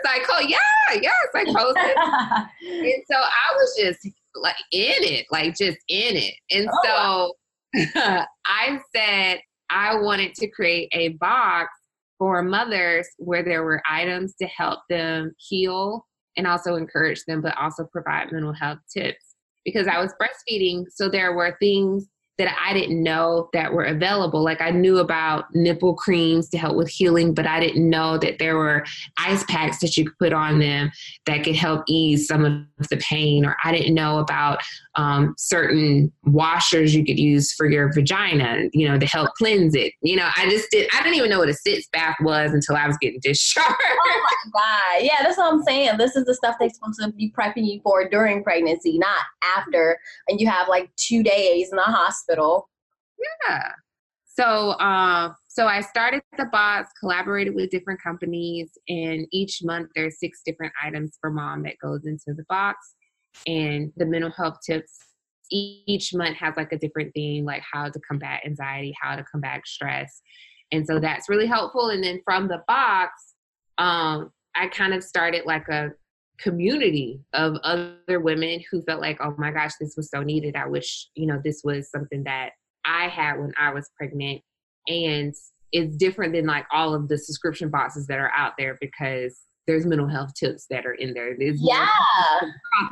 Psycho, 0.03 0.47
yeah, 0.47 0.57
yeah, 1.01 1.11
psychosis. 1.31 1.75
and 1.75 3.03
so 3.09 3.17
I 3.17 3.55
was 3.55 3.77
just 3.79 3.99
like 4.35 4.55
in 4.71 5.03
it, 5.03 5.25
like 5.31 5.55
just 5.55 5.77
in 5.89 6.15
it. 6.15 6.33
And 6.51 6.69
oh, 6.71 7.33
so 7.73 7.85
wow. 7.95 8.25
I 8.45 8.79
said 8.95 9.41
I 9.69 9.95
wanted 9.99 10.33
to 10.35 10.47
create 10.49 10.89
a 10.93 11.09
box 11.09 11.69
for 12.17 12.41
mothers 12.41 13.07
where 13.17 13.43
there 13.43 13.63
were 13.63 13.81
items 13.89 14.35
to 14.41 14.47
help 14.47 14.79
them 14.89 15.33
heal 15.37 16.05
and 16.37 16.47
also 16.47 16.75
encourage 16.75 17.23
them, 17.25 17.41
but 17.41 17.57
also 17.57 17.85
provide 17.85 18.31
mental 18.31 18.53
health 18.53 18.79
tips. 18.91 19.35
Because 19.63 19.87
I 19.87 19.99
was 19.99 20.13
breastfeeding, 20.21 20.83
so 20.93 21.09
there 21.09 21.33
were 21.33 21.57
things 21.59 22.07
that 22.37 22.55
I 22.61 22.73
didn't 22.73 23.01
know 23.01 23.49
that 23.53 23.73
were 23.73 23.85
available. 23.85 24.43
Like 24.43 24.61
I 24.61 24.71
knew 24.71 24.97
about 24.97 25.45
nipple 25.53 25.95
creams 25.95 26.49
to 26.49 26.57
help 26.57 26.75
with 26.75 26.89
healing, 26.89 27.33
but 27.33 27.47
I 27.47 27.59
didn't 27.59 27.89
know 27.89 28.17
that 28.17 28.39
there 28.39 28.57
were 28.57 28.85
ice 29.17 29.43
packs 29.45 29.79
that 29.79 29.95
you 29.95 30.05
could 30.05 30.17
put 30.17 30.33
on 30.33 30.59
them 30.59 30.91
that 31.25 31.43
could 31.43 31.55
help 31.55 31.83
ease 31.87 32.27
some 32.27 32.43
of 32.43 32.89
the 32.89 32.97
pain. 32.97 33.45
Or 33.45 33.55
I 33.63 33.71
didn't 33.71 33.93
know 33.93 34.19
about 34.19 34.61
um, 34.95 35.33
certain 35.37 36.11
washers 36.23 36.93
you 36.93 37.05
could 37.05 37.19
use 37.19 37.53
for 37.53 37.69
your 37.69 37.93
vagina, 37.93 38.69
you 38.73 38.87
know, 38.87 38.99
to 38.99 39.05
help 39.05 39.31
cleanse 39.37 39.75
it. 39.75 39.93
You 40.01 40.17
know, 40.17 40.29
I 40.35 40.49
just 40.49 40.69
did. 40.71 40.89
I 40.93 41.03
didn't 41.03 41.15
even 41.15 41.29
know 41.29 41.39
what 41.39 41.49
a 41.49 41.53
sitz 41.53 41.87
bath 41.93 42.17
was 42.21 42.51
until 42.51 42.75
I 42.75 42.87
was 42.87 42.97
getting 42.99 43.19
discharged. 43.21 43.75
Oh 44.07 44.21
my 44.23 44.51
god! 44.61 45.05
Yeah, 45.05 45.23
that's 45.23 45.37
what 45.37 45.51
I'm 45.51 45.63
saying. 45.63 45.97
This 45.97 46.15
is 46.15 46.25
the 46.25 46.33
stuff 46.33 46.55
they're 46.59 46.69
supposed 46.69 46.99
to 47.01 47.11
be 47.11 47.31
prepping 47.37 47.65
you 47.65 47.81
for 47.83 48.07
during 48.07 48.43
pregnancy, 48.43 48.97
not 48.97 49.19
after. 49.57 49.97
And 50.27 50.39
you 50.39 50.47
have 50.47 50.67
like 50.67 50.89
two 50.95 51.23
days 51.23 51.69
in 51.71 51.75
the 51.75 51.83
hospital 51.83 52.24
hospital. 52.25 52.69
Yeah. 53.47 53.71
So, 54.25 54.71
uh, 54.71 55.33
so 55.47 55.67
I 55.67 55.81
started 55.81 56.21
the 56.37 56.45
box, 56.45 56.91
collaborated 56.99 57.55
with 57.55 57.69
different 57.69 58.01
companies, 58.01 58.71
and 58.89 59.27
each 59.31 59.61
month 59.63 59.89
there's 59.95 60.19
six 60.19 60.41
different 60.45 60.73
items 60.83 61.17
for 61.21 61.31
mom 61.31 61.63
that 61.63 61.75
goes 61.81 62.05
into 62.05 62.33
the 62.35 62.43
box, 62.49 62.95
and 63.47 63.91
the 63.95 64.05
mental 64.05 64.31
health 64.31 64.57
tips. 64.65 64.97
Each 65.51 66.13
month 66.13 66.35
has 66.37 66.55
like 66.57 66.71
a 66.73 66.77
different 66.77 67.13
theme, 67.13 67.45
like 67.45 67.63
how 67.71 67.89
to 67.89 67.99
combat 67.99 68.41
anxiety, 68.45 68.93
how 68.99 69.15
to 69.15 69.23
combat 69.23 69.61
stress, 69.65 70.21
and 70.71 70.85
so 70.85 70.99
that's 70.99 71.29
really 71.29 71.47
helpful. 71.47 71.89
And 71.89 72.03
then 72.03 72.19
from 72.25 72.49
the 72.49 72.61
box, 72.67 73.35
um, 73.77 74.31
I 74.55 74.67
kind 74.67 74.93
of 74.93 75.03
started 75.03 75.45
like 75.45 75.67
a 75.69 75.91
community 76.39 77.21
of 77.33 77.55
other 77.63 78.19
women 78.19 78.61
who 78.69 78.81
felt 78.83 79.01
like, 79.01 79.17
oh 79.21 79.35
my 79.37 79.51
gosh, 79.51 79.71
this 79.79 79.95
was 79.95 80.09
so 80.09 80.21
needed. 80.21 80.55
I 80.55 80.67
wish, 80.67 81.09
you 81.15 81.27
know, 81.27 81.39
this 81.43 81.61
was 81.63 81.89
something 81.89 82.23
that 82.23 82.51
I 82.85 83.07
had 83.07 83.39
when 83.39 83.53
I 83.57 83.73
was 83.73 83.89
pregnant. 83.97 84.41
And 84.87 85.33
it's 85.71 85.97
different 85.97 86.33
than 86.33 86.45
like 86.45 86.65
all 86.71 86.93
of 86.93 87.07
the 87.07 87.17
subscription 87.17 87.69
boxes 87.69 88.07
that 88.07 88.19
are 88.19 88.31
out 88.35 88.53
there 88.57 88.77
because 88.79 89.39
there's 89.67 89.85
mental 89.85 90.07
health 90.07 90.33
tips 90.35 90.67
that 90.69 90.85
are 90.85 90.93
in 90.93 91.13
there. 91.13 91.35
There's 91.37 91.59
yeah. 91.59 91.87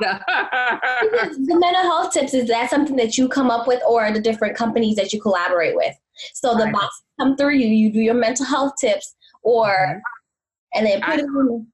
the 0.00 1.56
mental 1.60 1.82
health 1.82 2.12
tips, 2.12 2.34
is 2.34 2.48
that 2.48 2.68
something 2.68 2.96
that 2.96 3.16
you 3.16 3.28
come 3.28 3.50
up 3.50 3.68
with 3.68 3.80
or 3.86 4.10
the 4.10 4.20
different 4.20 4.56
companies 4.56 4.96
that 4.96 5.12
you 5.12 5.20
collaborate 5.20 5.76
with? 5.76 5.94
So 6.34 6.56
the 6.56 6.64
right. 6.64 6.72
box 6.72 7.02
come 7.20 7.36
through 7.36 7.54
you, 7.54 7.68
you 7.68 7.92
do 7.92 8.00
your 8.00 8.14
mental 8.14 8.44
health 8.44 8.72
tips 8.80 9.14
or, 9.42 9.68
mm-hmm. 9.68 9.98
and 10.74 10.86
then 10.86 11.00
put 11.00 11.14
I, 11.14 11.18
it 11.18 11.24
in. 11.24 11.66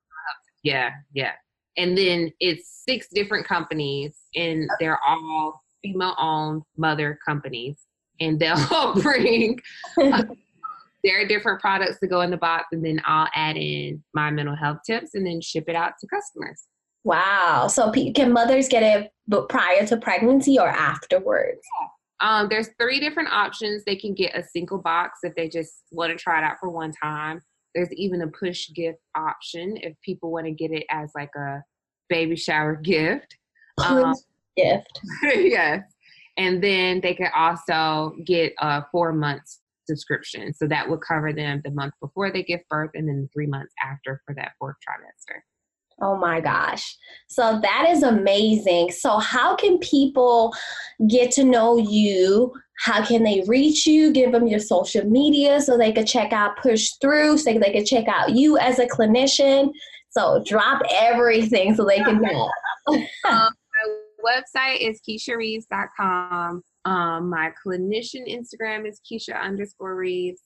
Yeah, 0.63 0.91
yeah 1.15 1.33
and 1.81 1.97
then 1.97 2.31
it's 2.41 2.83
six 2.87 3.09
different 3.09 3.47
companies 3.47 4.15
and 4.37 4.69
they're 4.79 5.01
all 5.03 5.63
female 5.83 6.15
owned 6.19 6.63
mother 6.77 7.19
companies. 7.27 7.79
And 8.21 8.39
they'll 8.39 8.95
bring 9.03 9.59
uh, 10.03 10.25
their 11.03 11.27
different 11.27 11.59
products 11.59 11.99
to 12.01 12.07
go 12.07 12.21
in 12.21 12.31
the 12.31 12.37
box 12.37 12.67
and 12.73 12.85
then 12.85 13.01
i'll 13.07 13.29
add 13.35 13.57
in 13.57 14.05
my 14.13 14.31
mental 14.31 14.55
health 14.55 14.81
tips 14.87 15.15
and 15.15 15.27
then 15.27 15.41
ship 15.41 15.65
it 15.69 15.75
out 15.75 15.95
to 15.99 16.07
customers. 16.07 16.65
Wow. 17.03 17.67
So 17.69 17.91
can 18.15 18.31
mothers 18.31 18.69
get 18.69 18.83
it 18.83 19.49
prior 19.49 19.87
to 19.87 19.97
pregnancy 19.97 20.59
or 20.59 20.69
afterwards? 20.69 21.63
Um, 22.21 22.49
there's 22.51 22.69
three 22.79 23.01
different 23.01 23.33
options. 23.33 23.85
They 23.85 23.97
can 23.97 24.13
get 24.13 24.37
a 24.37 24.43
single 24.43 24.77
box 24.77 25.21
if 25.23 25.35
they 25.35 25.49
just 25.49 25.85
want 25.91 26.11
to 26.11 26.23
try 26.23 26.41
it 26.41 26.45
out 26.45 26.59
for 26.61 26.69
one 26.69 26.93
time. 27.03 27.41
There's 27.75 27.91
even 27.95 28.21
a 28.21 28.27
push 28.27 28.69
gift 28.75 28.99
option 29.17 29.79
if 29.79 29.95
people 30.05 30.31
want 30.31 30.45
to 30.45 30.53
get 30.53 30.73
it 30.73 30.85
as 30.91 31.11
like 31.15 31.31
a 31.35 31.63
baby 32.11 32.37
shower 32.37 32.77
gift. 32.77 33.37
Um, 33.79 34.15
gift. 34.57 35.01
yes. 35.23 35.83
And 36.37 36.63
then 36.63 37.01
they 37.01 37.15
can 37.15 37.31
also 37.35 38.15
get 38.27 38.53
a 38.59 38.85
four 38.93 39.13
months 39.13 39.61
subscription. 39.87 40.53
So 40.53 40.67
that 40.69 40.89
would 40.89 41.01
cover 41.01 41.33
them 41.33 41.61
the 41.65 41.71
month 41.71 41.95
before 42.01 42.31
they 42.31 42.43
give 42.43 42.61
birth 42.69 42.91
and 42.95 43.09
then 43.09 43.29
three 43.33 43.47
months 43.47 43.73
after 43.83 44.21
for 44.27 44.35
that 44.35 44.53
fourth 44.59 44.77
trimester. 44.77 45.41
Oh 46.03 46.17
my 46.17 46.41
gosh. 46.41 46.97
So 47.29 47.61
that 47.61 47.87
is 47.91 48.03
amazing. 48.03 48.91
So, 48.91 49.19
how 49.19 49.55
can 49.55 49.79
people 49.79 50.55
get 51.09 51.31
to 51.33 51.45
know 51.45 51.77
you? 51.77 52.55
How 52.79 53.05
can 53.05 53.23
they 53.23 53.45
reach 53.47 53.87
you? 53.87 54.11
Give 54.11 54.33
them 54.33 54.47
your 54.47 54.61
social 54.61 55.05
media 55.05 55.61
so 55.61 55.77
they 55.77 55.93
could 55.93 56.07
check 56.07 56.33
out 56.33 56.57
Push 56.57 56.93
Through, 57.03 57.37
so 57.37 57.53
they 57.53 57.73
could 57.73 57.85
check 57.85 58.09
out 58.09 58.31
you 58.31 58.57
as 58.57 58.79
a 58.79 58.87
clinician. 58.87 59.73
So, 60.11 60.43
drop 60.45 60.83
everything 60.93 61.75
so 61.75 61.85
they 61.85 61.99
can 61.99 62.21
know. 62.21 62.51
um, 62.89 63.05
my 63.25 63.53
website 64.25 64.79
is 64.81 65.01
KeishaReeves.com. 65.09 66.63
Um, 66.85 67.31
my 67.31 67.53
clinician 67.65 68.27
Instagram 68.29 68.89
is 68.89 69.01
Keisha 69.11 69.41
underscore 69.41 69.97
Reeves. 69.97 70.43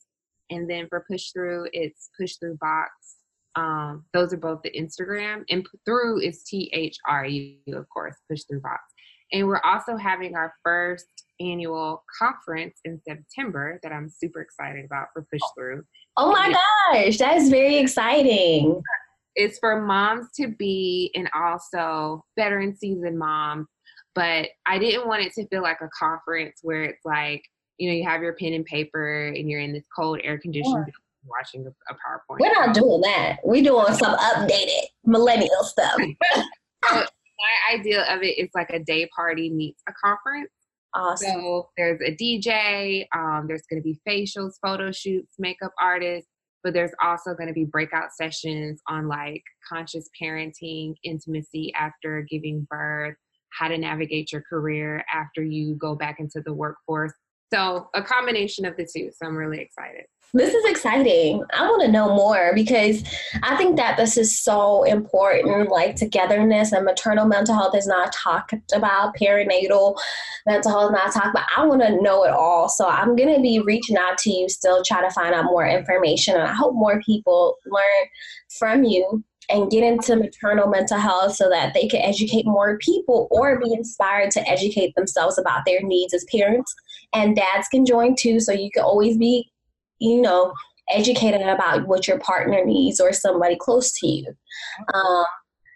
And 0.51 0.69
then 0.69 0.87
for 0.89 1.05
Push 1.11 1.31
Through, 1.33 1.69
it's 1.73 2.11
Push 2.19 2.37
Through 2.37 2.59
Box 2.61 3.17
um, 3.57 4.05
those 4.13 4.33
are 4.33 4.39
both 4.39 4.63
the 4.63 4.71
Instagram 4.71 5.45
and 5.49 5.67
through 5.85 6.21
is 6.21 6.43
T 6.43 6.71
H 6.73 6.97
R 7.09 7.27
U, 7.27 7.57
of 7.75 7.89
course, 7.89 8.17
push 8.29 8.43
through 8.45 8.61
box. 8.61 8.83
And 9.33 9.47
we're 9.47 9.61
also 9.65 9.97
having 9.97 10.35
our 10.35 10.55
first 10.65 11.07
annual 11.41 12.05
conference 12.19 12.79
in 12.85 13.01
September 13.07 13.81
that 13.83 13.93
I'm 13.93 14.09
super 14.09 14.41
excited 14.41 14.85
about 14.85 15.09
for 15.13 15.27
Push 15.33 15.41
Through. 15.57 15.85
Oh 16.17 16.33
my 16.33 16.53
gosh, 16.93 17.19
that 17.19 17.37
is 17.37 17.49
very 17.49 17.77
exciting. 17.77 18.83
It's 19.37 19.59
for 19.59 19.81
moms 19.81 20.29
to 20.37 20.49
be 20.49 21.11
and 21.15 21.29
also 21.35 22.25
veteran 22.39 22.77
season 22.77 23.19
moms. 23.19 23.67
But 24.15 24.49
I 24.67 24.79
didn't 24.79 25.09
want 25.09 25.23
it 25.23 25.33
to 25.35 25.47
feel 25.49 25.63
like 25.63 25.81
a 25.81 25.89
conference 25.99 26.61
where 26.63 26.85
it's 26.85 27.05
like, 27.05 27.43
you 27.79 27.89
know, 27.89 27.97
you 27.97 28.05
have 28.05 28.23
your 28.23 28.35
pen 28.35 28.53
and 28.53 28.65
paper 28.65 29.27
and 29.27 29.51
you're 29.51 29.61
in 29.61 29.73
this 29.73 29.87
cold 29.97 30.21
air 30.23 30.39
conditioned 30.39 30.87
watching 31.27 31.67
a, 31.67 31.71
a 31.71 31.95
PowerPoint. 31.95 32.41
We're 32.41 32.53
not 32.53 32.75
doing 32.75 33.01
that. 33.03 33.39
We're 33.43 33.63
doing 33.63 33.93
some 33.95 34.17
updated 34.17 34.85
millennial 35.05 35.65
stuff. 35.65 35.99
my 36.93 37.07
idea 37.73 38.03
of 38.15 38.23
it 38.23 38.39
is 38.39 38.51
like 38.55 38.71
a 38.71 38.79
day 38.79 39.09
party 39.15 39.51
meets 39.51 39.83
a 39.89 39.93
conference. 39.93 40.51
Awesome. 40.95 41.29
So 41.29 41.69
there's 41.77 42.01
a 42.01 42.15
DJ, 42.15 43.07
um, 43.15 43.47
there's 43.49 43.65
going 43.69 43.83
to 43.83 43.85
be 43.85 43.99
facials, 44.09 44.53
photo 44.63 44.93
shoots, 44.93 45.35
makeup 45.39 45.73
artists, 45.81 46.31
but 46.65 46.73
there's 46.73 46.95
also 47.03 47.35
going 47.35 47.47
to 47.47 47.53
be 47.53 47.67
breakout 47.67 48.13
sessions 48.13 48.81
on 48.89 49.07
like 49.07 49.43
conscious 49.69 50.09
parenting, 50.21 50.95
intimacy 51.05 51.73
after 51.79 52.27
giving 52.29 52.67
birth, 52.71 53.15
how 53.53 53.69
to 53.69 53.79
navigate 53.79 54.33
your 54.33 54.43
career 54.49 55.05
after 55.13 55.45
you 55.45 55.77
go 55.77 55.95
back 55.95 56.17
into 56.19 56.43
the 56.45 56.55
workforce. 56.55 57.13
So 57.53 57.89
a 57.95 58.03
combination 58.03 58.65
of 58.65 58.77
the 58.77 58.85
two. 58.85 59.11
So 59.13 59.27
I'm 59.27 59.37
really 59.37 59.61
excited. 59.61 60.05
This 60.33 60.53
is 60.53 60.65
exciting. 60.65 61.45
I 61.57 61.69
want 61.69 61.83
to 61.83 61.93
know 61.93 62.13
more 62.13 62.51
because 62.57 63.05
I 63.45 63.57
think 63.57 63.77
that 63.77 63.97
this 63.97 64.17
is 64.17 64.41
so 64.41 64.83
important. 64.83 65.71
Like 65.71 65.95
togetherness 65.95 66.73
and 66.73 66.85
maternal 66.85 67.27
mental 67.27 67.55
health 67.55 67.77
is 67.77 67.87
not 67.87 68.13
talked 68.13 68.55
about. 68.75 69.17
Perinatal 69.17 69.97
mental 70.45 70.73
health 70.73 70.91
is 70.91 70.97
not 70.97 71.13
talked 71.13 71.29
about. 71.29 71.47
I 71.57 71.65
want 71.65 71.83
to 71.83 72.03
know 72.03 72.25
it 72.25 72.33
all. 72.33 72.69
So 72.69 72.89
I'm 72.89 73.15
going 73.15 73.33
to 73.33 73.41
be 73.41 73.61
reaching 73.61 73.97
out 73.97 74.19
to 74.19 74.31
you 74.31 74.49
still, 74.49 74.83
try 74.83 75.03
to 75.03 75.11
find 75.15 75.37
out 75.37 75.45
more 75.45 75.69
information. 75.69 76.35
And 76.35 76.43
I 76.43 76.53
hope 76.53 76.75
more 76.75 77.01
people 77.03 77.57
learn 77.67 78.09
from 78.59 78.83
you 78.83 79.23
and 79.51 79.71
get 79.71 79.85
into 79.85 80.17
maternal 80.17 80.69
mental 80.69 80.99
health 80.99 81.37
so 81.37 81.49
that 81.51 81.75
they 81.75 81.87
can 81.87 82.01
educate 82.01 82.47
more 82.47 82.79
people 82.79 83.29
or 83.31 83.61
be 83.61 83.73
inspired 83.73 84.31
to 84.33 84.49
educate 84.49 84.95
themselves 84.97 85.39
about 85.39 85.65
their 85.65 85.83
needs 85.83 86.15
as 86.15 86.25
parents. 86.33 86.75
And 87.15 87.37
dads 87.37 87.69
can 87.69 87.87
join 87.87 88.17
too, 88.17 88.41
so 88.41 88.53
you 88.53 88.71
can 88.73 88.83
always 88.83 89.17
be 89.17 89.51
you 90.05 90.21
know, 90.21 90.53
educated 90.91 91.41
about 91.41 91.87
what 91.87 92.07
your 92.07 92.19
partner 92.19 92.65
needs 92.65 93.01
or 93.01 93.13
somebody 93.13 93.57
close 93.57 93.93
to 94.01 94.07
you. 94.07 94.27
Um, 94.93 95.25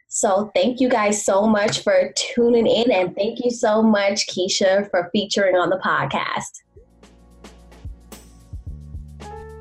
so 0.08 0.50
thank 0.54 0.80
you 0.80 0.88
guys 0.88 1.24
so 1.24 1.46
much 1.46 1.82
for 1.82 2.12
tuning 2.16 2.66
in 2.66 2.90
and 2.90 3.14
thank 3.16 3.38
you 3.44 3.50
so 3.50 3.82
much, 3.82 4.26
Keisha, 4.26 4.90
for 4.90 5.08
featuring 5.12 5.56
on 5.56 5.70
the 5.70 5.80
podcast. 5.84 6.62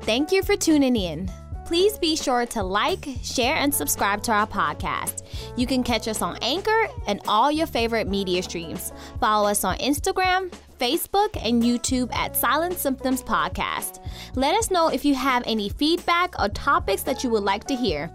Thank 0.02 0.32
you 0.32 0.42
for 0.42 0.56
tuning 0.56 0.96
in. 0.96 1.30
Please 1.66 1.98
be 1.98 2.16
sure 2.16 2.46
to 2.46 2.62
like, 2.62 3.06
share, 3.22 3.56
and 3.56 3.74
subscribe 3.74 4.22
to 4.22 4.32
our 4.32 4.46
podcast. 4.46 5.22
You 5.54 5.66
can 5.66 5.82
catch 5.82 6.08
us 6.08 6.22
on 6.22 6.38
Anchor 6.40 6.88
and 7.06 7.20
all 7.28 7.52
your 7.52 7.66
favorite 7.66 8.08
media 8.08 8.42
streams. 8.42 8.90
Follow 9.20 9.50
us 9.50 9.64
on 9.64 9.76
Instagram, 9.76 10.50
Facebook, 10.78 11.36
and 11.42 11.62
YouTube 11.62 12.14
at 12.14 12.36
Silent 12.36 12.78
Symptoms 12.78 13.22
Podcast. 13.22 14.04
Let 14.34 14.54
us 14.54 14.70
know 14.70 14.88
if 14.88 15.04
you 15.04 15.14
have 15.14 15.42
any 15.46 15.68
feedback 15.68 16.38
or 16.40 16.48
topics 16.48 17.02
that 17.02 17.24
you 17.24 17.30
would 17.30 17.42
like 17.42 17.64
to 17.64 17.74
hear. 17.74 18.10